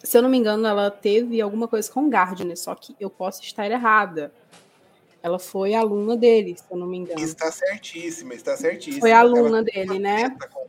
Se 0.02 0.18
eu 0.18 0.22
não 0.22 0.28
me 0.28 0.36
engano, 0.36 0.66
ela 0.66 0.90
teve 0.90 1.40
alguma 1.40 1.68
coisa 1.68 1.90
com 1.90 2.08
Gardner, 2.08 2.58
só 2.58 2.74
que 2.74 2.96
eu 2.98 3.08
posso 3.08 3.42
estar 3.42 3.70
errada. 3.70 4.32
Ela 5.22 5.38
foi 5.38 5.74
aluna 5.74 6.16
dele, 6.16 6.56
se 6.56 6.64
eu 6.68 6.76
não 6.76 6.86
me 6.86 6.98
engano. 6.98 7.20
Está 7.20 7.52
certíssima, 7.52 8.34
está 8.34 8.56
certíssima. 8.56 9.00
Foi 9.00 9.12
aluna 9.12 9.58
ela 9.58 9.62
dele, 9.62 9.98
né? 10.00 10.30
Com... 10.52 10.66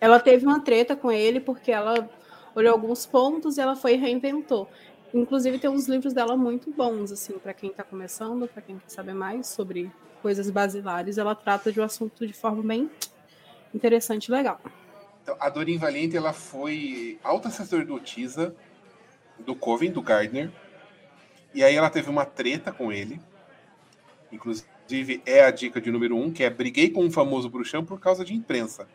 Ela 0.00 0.20
teve 0.20 0.44
uma 0.44 0.60
treta 0.60 0.94
com 0.94 1.10
ele 1.10 1.40
porque 1.40 1.72
ela 1.72 2.08
olhou 2.54 2.72
alguns 2.72 3.06
pontos 3.06 3.56
e 3.56 3.60
ela 3.60 3.74
foi 3.74 3.94
e 3.94 3.96
reinventou. 3.96 4.68
Inclusive 5.12 5.58
tem 5.58 5.70
uns 5.70 5.86
livros 5.86 6.12
dela 6.12 6.36
muito 6.36 6.70
bons, 6.70 7.10
assim, 7.10 7.38
para 7.38 7.54
quem 7.54 7.70
está 7.70 7.82
começando, 7.82 8.46
para 8.46 8.62
quem 8.62 8.78
quer 8.78 8.90
saber 8.90 9.14
mais 9.14 9.46
sobre 9.46 9.90
coisas 10.20 10.50
basilares, 10.50 11.16
ela 11.16 11.34
trata 11.34 11.72
de 11.72 11.80
um 11.80 11.84
assunto 11.84 12.26
de 12.26 12.32
forma 12.32 12.62
bem 12.62 12.90
interessante 13.74 14.26
e 14.26 14.32
legal. 14.32 14.60
Então, 15.22 15.36
a 15.38 15.48
Dorin 15.48 15.78
Valente, 15.78 16.16
ela 16.16 16.32
foi 16.32 17.18
alta 17.22 17.50
sacerdotisa 17.50 18.54
do 19.38 19.54
Coven, 19.54 19.90
do 19.90 20.02
Gardner, 20.02 20.50
e 21.54 21.62
aí 21.62 21.74
ela 21.74 21.88
teve 21.88 22.10
uma 22.10 22.24
treta 22.24 22.72
com 22.72 22.92
ele, 22.92 23.20
Inclusive, 24.30 25.22
é 25.24 25.42
a 25.42 25.50
dica 25.50 25.80
de 25.80 25.90
número 25.90 26.16
um, 26.16 26.30
que 26.30 26.44
é 26.44 26.50
briguei 26.50 26.90
com 26.90 27.04
um 27.04 27.10
famoso 27.10 27.48
bruxão 27.48 27.84
por 27.84 27.98
causa 27.98 28.24
de 28.24 28.34
imprensa. 28.34 28.86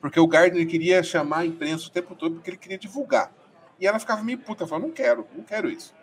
Porque 0.00 0.20
o 0.20 0.26
Gardner 0.26 0.66
queria 0.66 1.02
chamar 1.02 1.38
a 1.38 1.46
imprensa 1.46 1.88
o 1.88 1.90
tempo 1.90 2.14
todo 2.14 2.34
porque 2.34 2.50
ele 2.50 2.58
queria 2.58 2.78
divulgar. 2.78 3.32
E 3.78 3.86
ela 3.86 3.98
ficava 3.98 4.22
meio 4.22 4.38
puta, 4.38 4.66
falando, 4.66 4.84
não 4.84 4.92
quero, 4.92 5.26
não 5.34 5.44
quero 5.44 5.68
isso. 5.68 5.94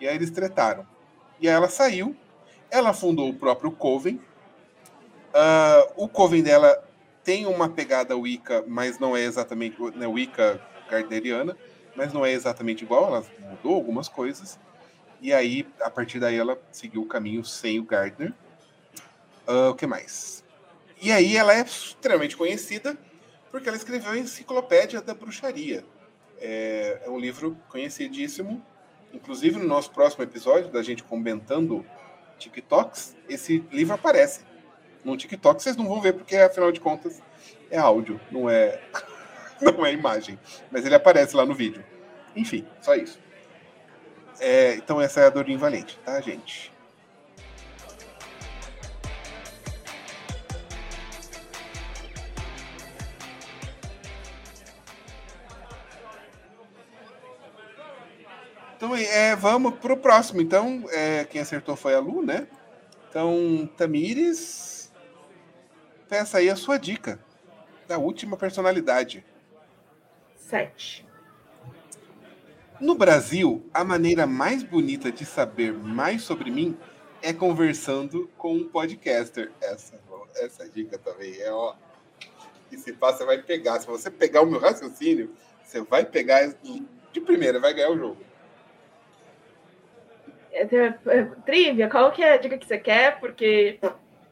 E 0.00 0.08
aí 0.08 0.14
eles 0.14 0.30
tretaram. 0.30 0.86
E 1.40 1.48
aí 1.48 1.54
ela 1.54 1.68
saiu, 1.68 2.16
ela 2.70 2.92
fundou 2.92 3.28
o 3.28 3.34
próprio 3.34 3.70
Coven. 3.70 4.20
Uh, 5.30 6.04
o 6.04 6.08
Coven 6.08 6.42
dela 6.42 6.82
tem 7.22 7.46
uma 7.46 7.68
pegada 7.68 8.16
Wicca, 8.16 8.64
mas 8.66 8.98
não 8.98 9.16
é 9.16 9.22
exatamente 9.22 9.76
né, 9.94 10.06
Wicca 10.06 10.60
gardneriana, 10.90 11.56
mas 11.96 12.12
não 12.12 12.24
é 12.24 12.32
exatamente 12.32 12.84
igual, 12.84 13.06
ela 13.06 13.24
mudou 13.50 13.74
algumas 13.74 14.08
coisas. 14.08 14.58
E 15.20 15.32
aí, 15.32 15.66
a 15.80 15.88
partir 15.88 16.20
daí, 16.20 16.36
ela 16.36 16.60
seguiu 16.70 17.02
o 17.02 17.06
caminho 17.06 17.44
sem 17.44 17.78
o 17.78 17.84
Gardner. 17.84 18.32
Uh, 19.48 19.70
o 19.70 19.74
que 19.74 19.86
mais? 19.86 20.44
E 21.00 21.10
aí 21.10 21.36
ela 21.36 21.54
é 21.54 21.62
extremamente 21.62 22.36
conhecida 22.36 22.96
porque 23.50 23.68
ela 23.68 23.76
escreveu 23.76 24.10
a 24.10 24.18
Enciclopédia 24.18 25.00
da 25.00 25.14
Bruxaria. 25.14 25.84
É, 26.46 27.00
é 27.06 27.10
um 27.10 27.18
livro 27.18 27.56
conhecidíssimo. 27.70 28.62
Inclusive, 29.14 29.58
no 29.58 29.66
nosso 29.66 29.90
próximo 29.90 30.22
episódio, 30.22 30.70
da 30.70 30.82
gente 30.82 31.02
comentando 31.02 31.86
TikToks, 32.38 33.16
esse 33.26 33.64
livro 33.72 33.94
aparece. 33.94 34.42
No 35.02 35.16
TikTok 35.16 35.62
vocês 35.62 35.76
não 35.76 35.88
vão 35.88 36.02
ver, 36.02 36.12
porque 36.12 36.36
afinal 36.36 36.70
de 36.70 36.80
contas 36.80 37.22
é 37.70 37.78
áudio, 37.78 38.20
não 38.30 38.50
é, 38.50 38.78
não 39.60 39.86
é 39.86 39.92
imagem. 39.92 40.38
Mas 40.70 40.84
ele 40.84 40.94
aparece 40.94 41.34
lá 41.34 41.46
no 41.46 41.54
vídeo. 41.54 41.82
Enfim, 42.36 42.66
só 42.82 42.94
isso. 42.94 43.18
É, 44.38 44.74
então 44.74 45.00
essa 45.00 45.20
é 45.20 45.26
a 45.26 45.30
Dorinha 45.30 45.56
Valente, 45.56 45.98
tá, 46.04 46.20
gente? 46.20 46.73
Então, 58.84 58.94
é, 58.96 59.34
vamos 59.34 59.76
pro 59.76 59.96
próximo. 59.96 60.42
Então, 60.42 60.84
é, 60.90 61.24
quem 61.24 61.40
acertou 61.40 61.74
foi 61.74 61.94
a 61.94 62.00
Lu, 62.00 62.20
né? 62.20 62.46
Então, 63.08 63.66
Tamires, 63.78 64.92
peça 66.06 66.36
aí 66.36 66.50
a 66.50 66.56
sua 66.56 66.76
dica 66.76 67.18
da 67.88 67.96
última 67.96 68.36
personalidade. 68.36 69.24
Sete. 70.36 71.06
No 72.78 72.94
Brasil, 72.94 73.64
a 73.72 73.82
maneira 73.82 74.26
mais 74.26 74.62
bonita 74.62 75.10
de 75.10 75.24
saber 75.24 75.72
mais 75.72 76.22
sobre 76.22 76.50
mim 76.50 76.76
é 77.22 77.32
conversando 77.32 78.30
com 78.36 78.54
um 78.54 78.68
podcaster. 78.68 79.50
Essa, 79.62 79.98
essa 80.36 80.68
dica 80.68 80.98
também 80.98 81.40
é, 81.40 81.50
ó. 81.50 81.74
E 82.70 82.76
se 82.76 82.92
passa, 82.92 83.18
você 83.18 83.24
vai 83.24 83.38
pegar. 83.38 83.80
Se 83.80 83.86
você 83.86 84.10
pegar 84.10 84.42
o 84.42 84.46
meu 84.46 84.60
raciocínio, 84.60 85.34
você 85.64 85.80
vai 85.80 86.04
pegar 86.04 86.54
de 87.12 87.20
primeira, 87.22 87.58
vai 87.58 87.72
ganhar 87.72 87.88
o 87.88 87.96
jogo. 87.96 88.33
É, 90.54 90.62
é, 90.62 90.98
é, 91.08 91.22
trivia, 91.44 91.90
qual 91.90 92.12
que 92.12 92.22
é 92.22 92.34
a 92.34 92.36
dica 92.36 92.56
que 92.56 92.66
você 92.66 92.78
quer? 92.78 93.18
Porque 93.18 93.80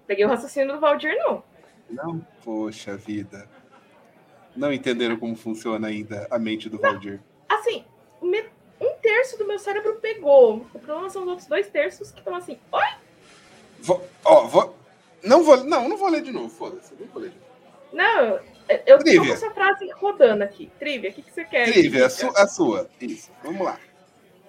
peguei 0.07 0.25
o 0.25 0.29
raciocínio 0.29 0.73
do 0.73 0.81
Valdir, 0.81 1.13
não. 1.19 1.43
Não, 1.91 2.27
poxa 2.45 2.97
vida. 2.97 3.49
Não 4.55 4.73
entenderam 4.73 5.17
como 5.17 5.35
funciona 5.35 5.89
ainda 5.89 6.29
a 6.31 6.39
mente 6.39 6.69
do 6.69 6.77
não, 6.77 6.93
Valdir. 6.93 7.21
Assim, 7.49 7.85
um 8.81 8.95
terço 9.01 9.37
do 9.37 9.47
meu 9.47 9.59
cérebro 9.59 9.97
pegou. 9.97 10.67
O 10.73 10.79
problema 10.79 11.11
são 11.11 11.23
os 11.23 11.29
outros 11.29 11.49
dois 11.49 11.69
terços 11.69 12.13
que 12.13 12.21
estão 12.21 12.37
assim, 12.37 12.59
oi? 12.71 12.87
Vou, 13.81 14.07
ó, 14.25 14.47
vou. 14.47 14.77
Não 15.25 15.43
vou. 15.43 15.65
Não, 15.65 15.89
não 15.89 15.97
vou 15.97 16.09
ler 16.09 16.23
de 16.23 16.31
novo, 16.31 16.49
foda-se. 16.49 16.95
Não 16.99 17.07
vou 17.09 17.23
ler 17.23 17.31
de 17.31 17.37
novo. 17.37 17.53
Não, 17.93 18.41
eu 18.87 18.99
tô 18.99 19.05
com 19.05 19.33
essa 19.33 19.51
frase 19.51 19.91
rodando 19.93 20.45
aqui. 20.45 20.71
Trivia, 20.79 21.11
o 21.11 21.13
que, 21.13 21.23
que 21.23 21.33
você 21.33 21.45
quer? 21.45 21.71
Trivia, 21.71 22.07
a, 22.07 22.11
su 22.11 22.33
a 22.35 22.47
sua. 22.47 22.89
Isso, 23.01 23.31
vamos 23.43 23.63
lá. 23.63 23.79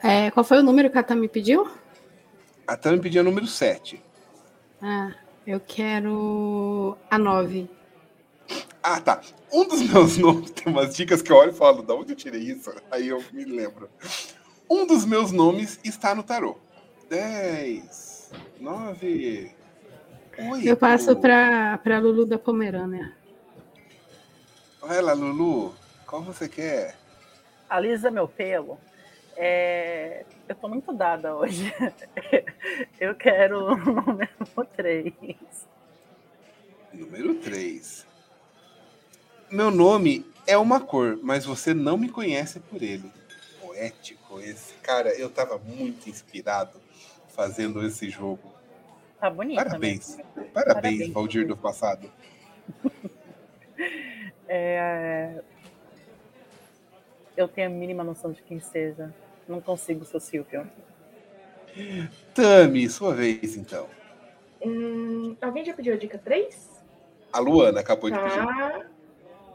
É, 0.03 0.29
qual 0.31 0.43
foi 0.43 0.59
o 0.59 0.63
número 0.63 0.89
que 0.89 0.97
a 0.97 1.03
Tam 1.03 1.15
me 1.15 1.29
pediu? 1.29 1.65
A 2.67 2.75
Tam 2.75 2.91
me 2.91 2.99
pediu 2.99 3.21
o 3.21 3.25
número 3.25 3.47
7. 3.47 4.03
Ah, 4.81 5.13
eu 5.47 5.61
quero 5.61 6.97
a 7.09 7.17
9. 7.17 7.69
Ah, 8.83 8.99
tá. 8.99 9.21
Um 9.49 9.65
dos 9.65 9.79
meus 9.89 10.17
nomes 10.17 10.51
tem 10.51 10.71
umas 10.71 10.93
dicas 10.93 11.21
que 11.21 11.31
eu 11.31 11.37
olho 11.37 11.51
e 11.51 11.55
falo, 11.55 11.81
da 11.81 11.95
onde 11.95 12.11
eu 12.11 12.17
tirei 12.17 12.41
isso? 12.41 12.69
Aí 12.91 13.07
eu 13.07 13.23
me 13.31 13.45
lembro. 13.45 13.89
Um 14.69 14.85
dos 14.85 15.05
meus 15.05 15.31
nomes 15.31 15.79
está 15.85 16.13
no 16.13 16.21
tarô. 16.21 16.57
10, 17.09 18.31
9, 18.59 19.55
8. 20.37 20.67
Eu 20.67 20.75
passo 20.75 21.15
para 21.15 21.99
Lulu 21.99 22.25
da 22.25 22.37
Pomerânia. 22.37 23.15
Vai 24.81 25.01
lá, 25.01 25.13
Lulu. 25.13 25.73
Qual 26.05 26.21
você 26.21 26.49
quer? 26.49 26.97
Alisa 27.69 28.11
meu 28.11 28.27
pelo. 28.27 28.77
É, 29.35 30.25
eu 30.47 30.55
tô 30.55 30.67
muito 30.67 30.93
dada 30.93 31.35
hoje. 31.35 31.73
Eu 32.99 33.15
quero 33.15 33.73
o 33.73 33.75
número 33.75 34.65
3. 34.75 35.13
Número 36.93 37.35
3. 37.35 38.07
Meu 39.51 39.69
nome 39.69 40.25
é 40.47 40.57
uma 40.57 40.79
cor, 40.79 41.19
mas 41.21 41.45
você 41.45 41.73
não 41.73 41.97
me 41.97 42.09
conhece 42.09 42.59
por 42.59 42.81
ele. 42.81 43.11
Poético 43.61 44.39
esse. 44.39 44.73
Cara, 44.75 45.09
eu 45.17 45.29
tava 45.29 45.57
muito 45.57 46.09
inspirado 46.09 46.79
fazendo 47.29 47.85
esse 47.85 48.09
jogo. 48.09 48.53
Tá 49.19 49.29
bonito. 49.29 49.57
Parabéns. 49.57 50.15
Parabéns, 50.15 50.53
Parabéns, 50.53 51.09
Valdir 51.09 51.47
do 51.47 51.57
passado. 51.57 52.11
é, 54.47 55.41
eu 57.35 57.47
tenho 57.47 57.67
a 57.67 57.71
mínima 57.71 58.03
noção 58.03 58.31
de 58.31 58.41
quem 58.43 58.59
seja. 58.59 59.13
Não 59.47 59.61
consigo 59.61 60.05
ser 60.05 60.17
o 60.17 60.19
Silvio. 60.19 60.69
Tami, 62.33 62.89
sua 62.89 63.13
vez, 63.13 63.55
então. 63.55 63.87
Hum, 64.61 65.35
alguém 65.41 65.65
já 65.65 65.73
pediu 65.73 65.93
a 65.93 65.97
dica 65.97 66.17
3? 66.17 66.83
A 67.31 67.39
Luana 67.39 67.79
acabou 67.79 68.09
tá. 68.09 68.17
de 68.17 68.23
pedir. 68.23 68.87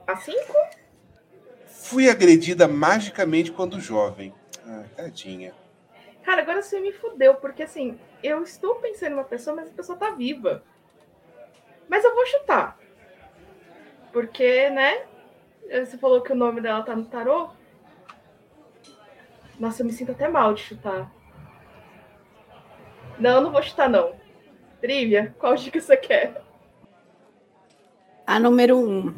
A 0.07 0.17
5? 0.17 0.39
Fui 1.67 2.09
agredida 2.09 2.67
magicamente 2.67 3.53
quando 3.53 3.81
jovem. 3.81 4.35
Ah, 4.67 4.85
tadinha. 4.97 5.55
Cara, 6.25 6.43
agora 6.43 6.61
você 6.61 6.79
me 6.81 6.93
fudeu, 6.93 7.37
porque 7.37 7.63
assim, 7.63 7.99
eu 8.23 8.43
estou 8.43 8.75
pensando 8.77 9.13
em 9.13 9.15
uma 9.15 9.25
pessoa, 9.25 9.57
mas 9.57 9.69
a 9.69 9.73
pessoa 9.73 9.97
tá 9.97 10.11
viva. 10.11 10.63
Mas 11.89 12.05
eu 12.05 12.15
vou 12.15 12.27
chutar. 12.27 12.79
Porque, 14.13 14.69
né? 14.71 15.07
Você 15.71 15.97
falou 15.97 16.21
que 16.21 16.33
o 16.33 16.37
nome 16.37 16.61
dela 16.61 16.83
tá 16.83 16.95
no 16.95 17.07
tarô. 17.07 17.51
Nossa, 19.59 19.83
eu 19.83 19.87
me 19.87 19.93
sinto 19.93 20.13
até 20.13 20.29
mal 20.29 20.55
de 20.55 20.63
chutar. 20.63 21.13
Não, 23.19 23.41
não 23.41 23.51
vou 23.51 23.63
chutar, 23.63 23.89
não. 23.89 24.15
Trivia, 24.81 25.35
qual 25.39 25.57
dica 25.57 25.81
você 25.81 25.97
quer? 25.97 26.41
A 28.25 28.39
número 28.39 28.79
um. 28.79 29.15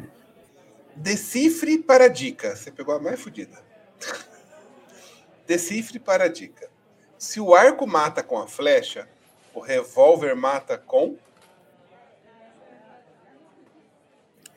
Decifre 0.95 1.77
para 1.77 2.05
a 2.05 2.07
dica. 2.07 2.55
Você 2.55 2.71
pegou 2.71 2.95
a 2.95 2.99
mais 2.99 3.21
fodida. 3.21 3.63
Decifre 5.45 5.99
para 5.99 6.23
a 6.23 6.27
dica. 6.27 6.69
Se 7.17 7.39
o 7.39 7.53
arco 7.53 7.85
mata 7.85 8.23
com 8.23 8.39
a 8.39 8.47
flecha, 8.47 9.07
o 9.53 9.59
revólver 9.59 10.35
mata 10.35 10.77
com. 10.77 11.17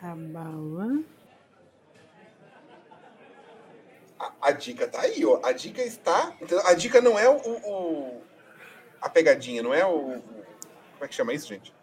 A 0.01 0.15
bala. 0.15 1.03
A, 4.41 4.53
dica 4.53 4.87
tá 4.87 5.01
aí, 5.01 5.25
ó. 5.25 5.41
A 5.43 5.53
dica 5.53 5.83
está. 5.83 6.33
A 6.65 6.75
dica 6.75 7.01
não 7.01 7.19
é 7.19 7.29
o, 7.29 7.37
o, 7.37 8.23
a 9.01 9.09
pegadinha, 9.09 9.63
não 9.63 9.75
é 9.75 9.85
o. 9.85 10.21
Como 10.93 11.05
é 11.05 11.09
que 11.09 11.15
chama 11.15 11.33
isso, 11.33 11.49
gente? 11.49 11.75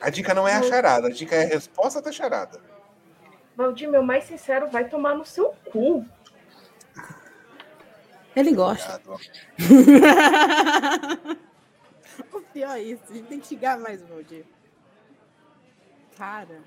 A 0.00 0.10
dica 0.10 0.34
não 0.34 0.48
é 0.48 0.54
a 0.54 0.62
charada, 0.62 1.08
a 1.08 1.10
dica 1.10 1.36
é 1.36 1.44
a 1.44 1.48
resposta 1.48 2.00
da 2.00 2.10
charada. 2.10 2.60
Valdir, 3.56 3.88
meu 3.88 4.02
mais 4.02 4.24
sincero, 4.24 4.68
vai 4.68 4.88
tomar 4.88 5.14
no 5.14 5.24
seu 5.24 5.54
cu. 5.70 6.04
Ele 8.34 8.52
gosta. 8.52 9.00
o 12.32 12.40
pior 12.40 12.76
é 12.76 12.82
isso, 12.82 13.02
a 13.10 13.14
gente 13.14 13.26
tem 13.26 13.40
que 13.40 13.46
xingar 13.46 13.78
mais 13.78 14.02
o 14.02 14.06
Valdir. 14.06 14.44
Cara, 16.16 16.62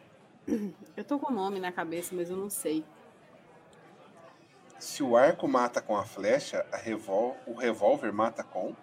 eu 0.96 1.04
tô 1.04 1.20
com 1.20 1.32
o 1.32 1.36
nome 1.36 1.60
na 1.60 1.72
cabeça, 1.72 2.16
mas 2.16 2.30
eu 2.30 2.38
não 2.38 2.50
sei. 2.50 2.86
Se 4.84 5.02
o 5.02 5.16
arco 5.16 5.48
mata 5.48 5.82
com 5.82 5.96
a 5.96 6.04
flecha, 6.04 6.66
a 6.70 6.76
revol 6.76 7.38
o 7.48 7.54
revólver 7.54 8.12
mata 8.12 8.44
com. 8.44 8.76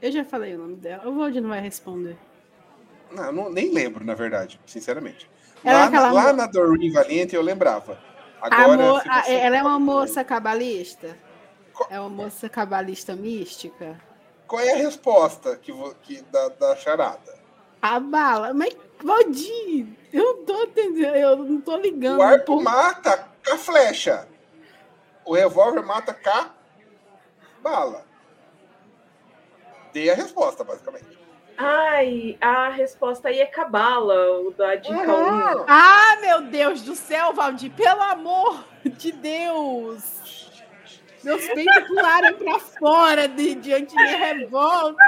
Eu 0.00 0.10
já 0.10 0.24
falei 0.24 0.54
o 0.54 0.58
nome 0.58 0.76
dela. 0.76 1.06
O 1.06 1.14
Valdir 1.14 1.42
não 1.42 1.50
vai 1.50 1.60
responder. 1.60 2.16
Não, 3.12 3.30
não, 3.30 3.52
nem 3.52 3.70
lembro, 3.70 4.02
na 4.02 4.14
verdade, 4.14 4.58
sinceramente. 4.64 5.28
Lá, 5.62 5.90
na, 5.90 6.10
lá 6.10 6.32
na 6.32 6.46
Doreen 6.46 6.90
Valiente 6.90 7.36
eu 7.36 7.42
lembrava. 7.42 7.98
Agora, 8.40 8.78
mo... 8.78 8.94
você... 8.94 9.34
Ela 9.34 9.58
é 9.58 9.62
uma 9.62 9.78
moça 9.78 10.24
cabalista? 10.24 11.18
É 11.90 12.00
uma 12.00 12.08
moça 12.08 12.48
cabalista 12.48 13.14
mística? 13.14 14.00
Qual 14.46 14.62
é 14.62 14.72
a 14.72 14.76
resposta 14.76 15.54
que, 15.56 15.70
que 16.02 16.22
da, 16.22 16.48
da 16.48 16.76
charada? 16.76 17.38
A 17.82 18.00
bala. 18.00 18.54
Mas, 18.54 18.74
Valdir, 19.04 19.86
eu 20.14 20.36
não 20.36 20.44
tô 20.46 20.62
entendendo, 20.62 21.14
eu 21.14 21.36
não 21.36 21.60
tô 21.60 21.76
ligando. 21.76 22.20
O 22.20 22.22
arco 22.22 22.62
mata 22.62 23.28
com 23.46 23.52
a 23.52 23.58
flecha 23.58 24.26
o 25.26 25.34
revólver 25.34 25.82
mata 25.82 26.14
K 26.14 26.54
bala. 27.62 28.06
Dei 29.92 30.08
a 30.08 30.14
resposta, 30.14 30.62
basicamente. 30.62 31.18
Ai, 31.58 32.36
a 32.40 32.68
resposta 32.68 33.28
aí 33.28 33.40
é 33.40 33.46
cabala, 33.46 34.40
o 34.40 34.52
da 34.52 34.74
dica 34.76 34.94
1. 34.94 35.00
Uhum. 35.02 35.64
Ah, 35.66 36.16
meu 36.20 36.42
Deus 36.42 36.82
do 36.82 36.94
céu, 36.94 37.32
Valdir, 37.32 37.72
pelo 37.72 38.02
amor 38.02 38.64
de 38.84 39.10
Deus! 39.10 40.62
Meus 41.24 41.44
peitos 41.48 41.88
pularam 41.88 42.34
pra 42.34 42.58
fora 42.60 43.26
de, 43.26 43.54
diante 43.56 43.96
de 43.96 44.04
revolta. 44.04 45.02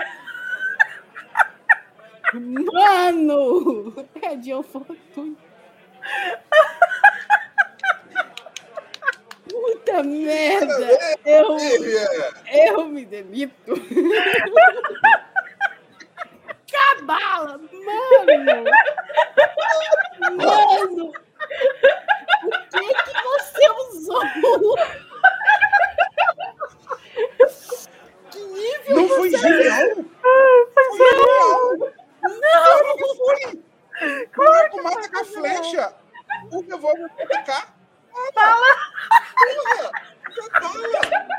Mano! 2.34 3.94
É 4.20 4.34
John 4.36 4.62
Fortune. 4.62 5.36
Puta 9.88 10.02
merda! 10.02 10.98
Eu, 11.24 11.56
Lívia! 11.56 12.06
eu 12.52 12.86
me 12.88 13.06
demito. 13.06 13.72
Cabala! 16.70 17.58
Mano! 17.58 18.64
Mano! 20.36 21.12
O 22.44 22.50
que 22.70 22.84
que 23.02 23.14
você 23.22 23.64
usou? 23.88 24.20
Que 28.30 28.40
nível 28.40 28.94
Não 28.94 29.08
foi 29.08 29.30
genial? 29.30 29.88
Foi 30.74 30.98
genial! 30.98 31.78
Não! 32.22 32.96
que 32.96 33.08
foi? 33.16 33.40
Claro 34.32 34.70
que 34.70 34.80
mata 34.82 35.08
com 35.08 35.18
a 35.18 35.24
flecha! 35.24 35.94
O 36.52 36.60
revólver 36.60 37.10
vai 37.16 37.26
picar! 37.26 37.77
Fala! 38.34 38.76
Fala! 40.52 41.38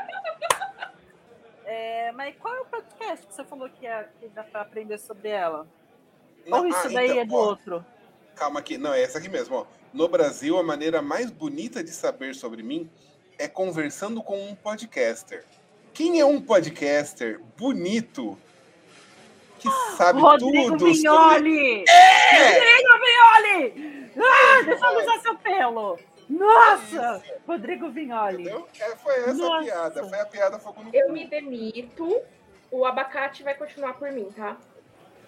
É, 1.64 2.10
mas 2.12 2.34
qual 2.38 2.54
é 2.54 2.60
o 2.60 2.64
podcast 2.64 3.26
que 3.26 3.34
você 3.34 3.44
falou 3.44 3.68
que, 3.70 3.86
é, 3.86 4.08
que 4.18 4.28
dá 4.28 4.42
pra 4.42 4.62
aprender 4.62 4.98
sobre 4.98 5.28
ela? 5.28 5.66
Não, 6.46 6.58
Ou 6.58 6.66
isso 6.66 6.78
ah, 6.86 6.90
daí 6.92 7.10
então, 7.10 7.20
é 7.20 7.24
do 7.24 7.34
ó, 7.34 7.46
outro? 7.46 7.86
Calma 8.34 8.60
aqui, 8.60 8.76
não, 8.76 8.92
é 8.92 9.02
essa 9.02 9.18
aqui 9.18 9.28
mesmo. 9.28 9.56
Ó. 9.56 9.66
No 9.92 10.08
Brasil, 10.08 10.58
a 10.58 10.62
maneira 10.62 11.00
mais 11.00 11.30
bonita 11.30 11.84
de 11.84 11.90
saber 11.90 12.34
sobre 12.34 12.62
mim 12.62 12.90
é 13.38 13.46
conversando 13.46 14.22
com 14.22 14.42
um 14.48 14.54
podcaster. 14.54 15.44
Quem 15.94 16.20
é 16.20 16.24
um 16.24 16.40
podcaster 16.40 17.40
bonito 17.56 18.36
que 19.58 19.68
sabe 19.96 20.20
Rodrigo 20.20 20.76
tudo 20.76 20.78
sobre... 20.78 20.92
Vignoli! 20.92 21.84
É! 21.88 22.52
Rodrigo 22.54 22.90
Vignoli! 23.04 24.10
Ah, 24.18 24.62
deixa 24.64 24.86
eu 24.86 25.00
usar 25.00 25.20
seu 25.20 25.36
pelo! 25.36 25.98
Nossa! 26.30 27.22
Rodrigo 27.46 27.90
Vignoli. 27.90 28.42
Entendeu? 28.42 28.66
É, 28.78 28.96
foi 28.96 29.14
essa 29.16 29.30
a 29.30 29.34
Nossa. 29.34 29.64
piada. 29.64 30.04
Foi 30.08 30.20
a 30.20 30.26
piada 30.26 30.58
fogo 30.58 30.82
no 30.84 30.94
Eu 30.94 31.06
cu. 31.08 31.12
me 31.12 31.26
demito. 31.26 32.20
O 32.70 32.84
abacate 32.86 33.42
vai 33.42 33.54
continuar 33.54 33.94
por 33.94 34.12
mim, 34.12 34.28
tá? 34.36 34.56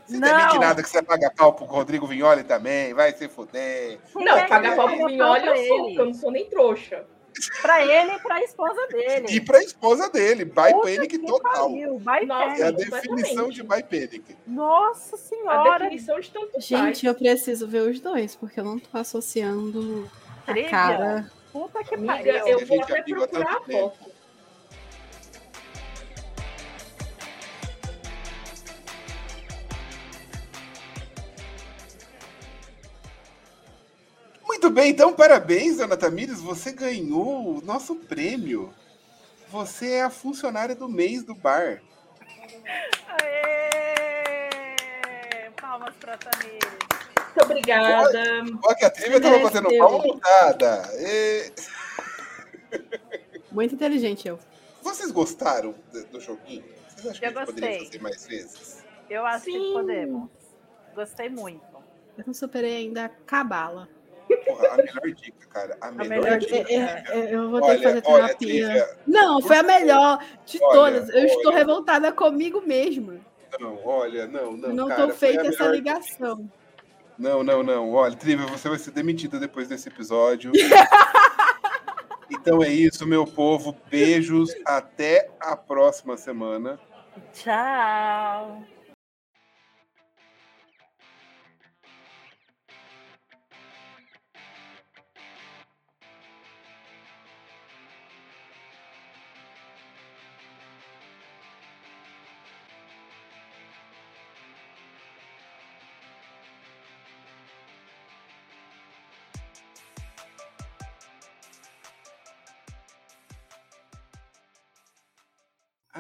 Você 0.07 0.17
Não. 0.17 0.29
demite 0.37 0.59
nada 0.59 0.83
que 0.83 0.89
você 0.89 1.03
paga 1.03 1.31
pau 1.37 1.53
pro 1.53 1.65
Rodrigo 1.65 2.07
Vignoli 2.07 2.45
também, 2.45 2.93
vai 2.95 3.13
se 3.13 3.29
fuder. 3.29 3.99
Não, 4.15 4.37
é 4.37 4.47
pagar 4.47 4.77
pau 4.77 4.89
pro 4.89 4.97
pra 4.97 5.47
eu 5.47 5.67
sou, 5.67 5.85
porque 5.85 6.01
eu 6.01 6.07
não 6.07 6.15
sou 6.15 6.31
nem 6.31 6.45
trouxa. 6.49 7.05
Pra 7.63 7.83
ele 7.83 8.13
e 8.13 8.19
pra 8.19 8.43
esposa 8.43 8.87
dele. 8.89 9.27
E 9.31 9.41
pra 9.41 9.63
esposa 9.63 10.11
dele, 10.11 10.45
by 10.45 10.53
Puta 10.55 10.81
panic 10.83 11.09
que 11.09 11.19
total. 11.21 11.69
pariu, 11.71 11.99
vai 11.99 12.27
Nossa, 12.27 12.63
É 12.63 12.67
a 12.67 12.71
definição 12.71 13.49
de 13.49 13.63
by 13.63 13.83
panic. 13.83 14.37
Nossa 14.47 15.17
A 15.17 15.19
senhora! 15.19 15.79
definição 15.85 16.21
de 16.21 16.31
tanto 16.31 16.53
faz. 16.53 16.65
Gente, 16.67 17.07
eu 17.07 17.15
preciso 17.15 17.67
ver 17.67 17.89
os 17.89 17.99
dois, 18.01 18.37
porque 18.37 18.61
eu 18.61 18.65
não 18.65 18.79
tô 18.79 18.99
associando 18.99 20.09
a 20.22 20.22
Trivia. 20.45 20.71
cara. 20.71 21.31
Puta 21.53 21.85
que 21.85 21.99
pariu. 21.99 22.33
eu 22.47 22.61
A 22.61 22.65
vou 22.65 22.83
até 22.83 23.03
procurar 23.03 23.57
a 23.57 23.61
foto. 23.61 24.13
Muito 34.47 34.71
bem, 34.71 34.91
então 34.91 35.13
parabéns, 35.13 35.81
Ana 35.81 35.97
Tamires. 35.97 36.41
Você 36.41 36.73
ganhou 36.73 37.59
o 37.59 37.63
nosso 37.63 37.97
prêmio. 37.97 38.73
Você 39.49 39.93
é 39.95 40.03
a 40.03 40.11
funcionária 40.11 40.75
do 40.75 40.89
mês 40.89 41.25
do 41.25 41.35
bar. 41.35 41.83
Aê! 43.21 43.91
Palmas 45.61 45.95
pra 45.97 46.17
Tamires. 46.17 47.02
Muito 47.35 47.45
obrigada. 47.45 48.23
Olha 48.65 48.75
que 48.77 48.85
a 48.85 48.91
trivia 48.91 49.21
tava 49.21 49.39
Mereceu. 49.39 49.63
batendo 49.63 49.79
palma 49.79 49.99
montada. 49.99 50.83
E... 50.99 51.53
Muito 53.51 53.75
inteligente 53.75 54.29
eu. 54.29 54.39
Vocês 54.83 55.11
gostaram 55.11 55.75
do, 56.11 56.21
joguinho? 56.21 56.65
Vocês 56.89 57.07
acham 57.07 57.21
que 57.21 57.25
Eu 57.25 57.43
a 57.43 57.47
poderia 57.47 57.69
gostei. 57.71 57.87
fazer 57.87 58.03
mais 58.03 58.27
vezes? 58.27 58.85
Eu 59.09 59.25
acho 59.27 59.45
que 59.47 59.53
Sim. 59.53 59.73
podemos. 59.73 60.31
Gostei 60.95 61.29
muito. 61.31 61.65
Eu 62.19 62.25
não 62.27 62.35
superei 62.35 62.77
ainda 62.77 63.07
a 63.07 63.09
cabala. 63.09 63.89
Porra, 64.47 64.69
a 64.69 64.77
melhor 64.77 65.15
dica, 65.15 65.47
cara. 65.49 65.77
A 65.81 65.91
melhor, 65.91 66.23
melhor 66.23 66.39
dica. 66.39 66.57
É, 66.57 66.75
é, 66.75 67.05
é, 67.09 67.35
eu 67.35 67.51
vou 67.51 67.61
ter 67.61 67.67
Olha, 67.69 67.79
que 67.79 67.85
fazer 67.85 68.03
olha, 68.05 68.25
terapia. 68.27 68.67
Trivia, 68.67 68.99
Não, 69.07 69.41
foi 69.41 69.57
a 69.57 69.63
melhor 69.63 70.25
de 70.45 70.59
Olha, 70.63 70.73
todas. 71.01 71.09
Eu 71.15 71.25
estou 71.25 71.53
olha. 71.53 71.59
revoltada 71.59 72.13
comigo 72.13 72.61
mesma. 72.61 73.21
Não, 73.61 73.79
olha, 73.85 74.27
não, 74.27 74.53
não. 74.53 74.75
Não, 74.75 74.91
a 74.91 75.13
feita 75.13 75.47
essa 75.47 75.67
ligação. 75.67 76.51
Não, 77.19 77.43
não, 77.43 77.63
não. 77.63 77.93
Olha, 77.93 78.17
Trivia, 78.17 78.47
você 78.47 78.69
vai 78.69 78.79
ser 78.79 78.91
demitida 78.91 79.39
depois 79.39 79.69
desse 79.69 79.89
episódio. 79.89 80.53
então 82.31 82.63
é 82.63 82.69
isso, 82.69 83.07
meu 83.07 83.27
povo. 83.27 83.77
Beijos. 83.91 84.51
Até 84.65 85.31
a 85.41 85.57
próxima 85.57 86.17
semana. 86.17 86.79
Tchau. 87.33 88.63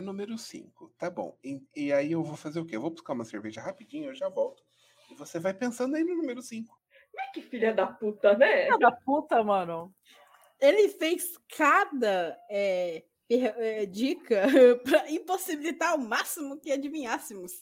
A 0.03 0.05
número 0.05 0.37
5. 0.37 0.93
Tá 0.99 1.09
bom. 1.09 1.39
E, 1.45 1.63
e 1.77 1.93
aí 1.93 2.11
eu 2.11 2.25
vou 2.25 2.37
fazer 2.37 2.59
o 2.59 2.67
quê? 2.67 2.75
Eu 2.75 2.81
vou 2.81 2.91
buscar 2.91 3.13
uma 3.13 3.25
cerveja 3.25 3.61
rapidinho, 3.61 4.11
eu 4.11 4.15
já 4.15 4.29
volto. 4.29 4.65
E 5.09 5.15
você 5.15 5.39
vai 5.39 5.55
pensando 5.55 5.95
aí 5.95 6.03
no 6.03 6.17
número 6.17 6.43
5. 6.43 6.77
Que 7.33 7.41
filha 7.41 7.73
da 7.73 7.87
puta, 7.87 8.37
né? 8.37 8.65
Filha 8.65 8.79
da 8.79 8.91
puta, 8.91 9.43
mano. 9.45 9.95
Ele 10.61 10.89
fez 10.89 11.39
cada 11.57 12.37
é, 12.51 13.05
é, 13.31 13.87
dica 13.87 14.43
para 14.83 15.11
impossibilitar 15.11 15.95
o 15.95 16.01
máximo 16.01 16.61
que 16.61 16.73
adivinhássemos. 16.73 17.53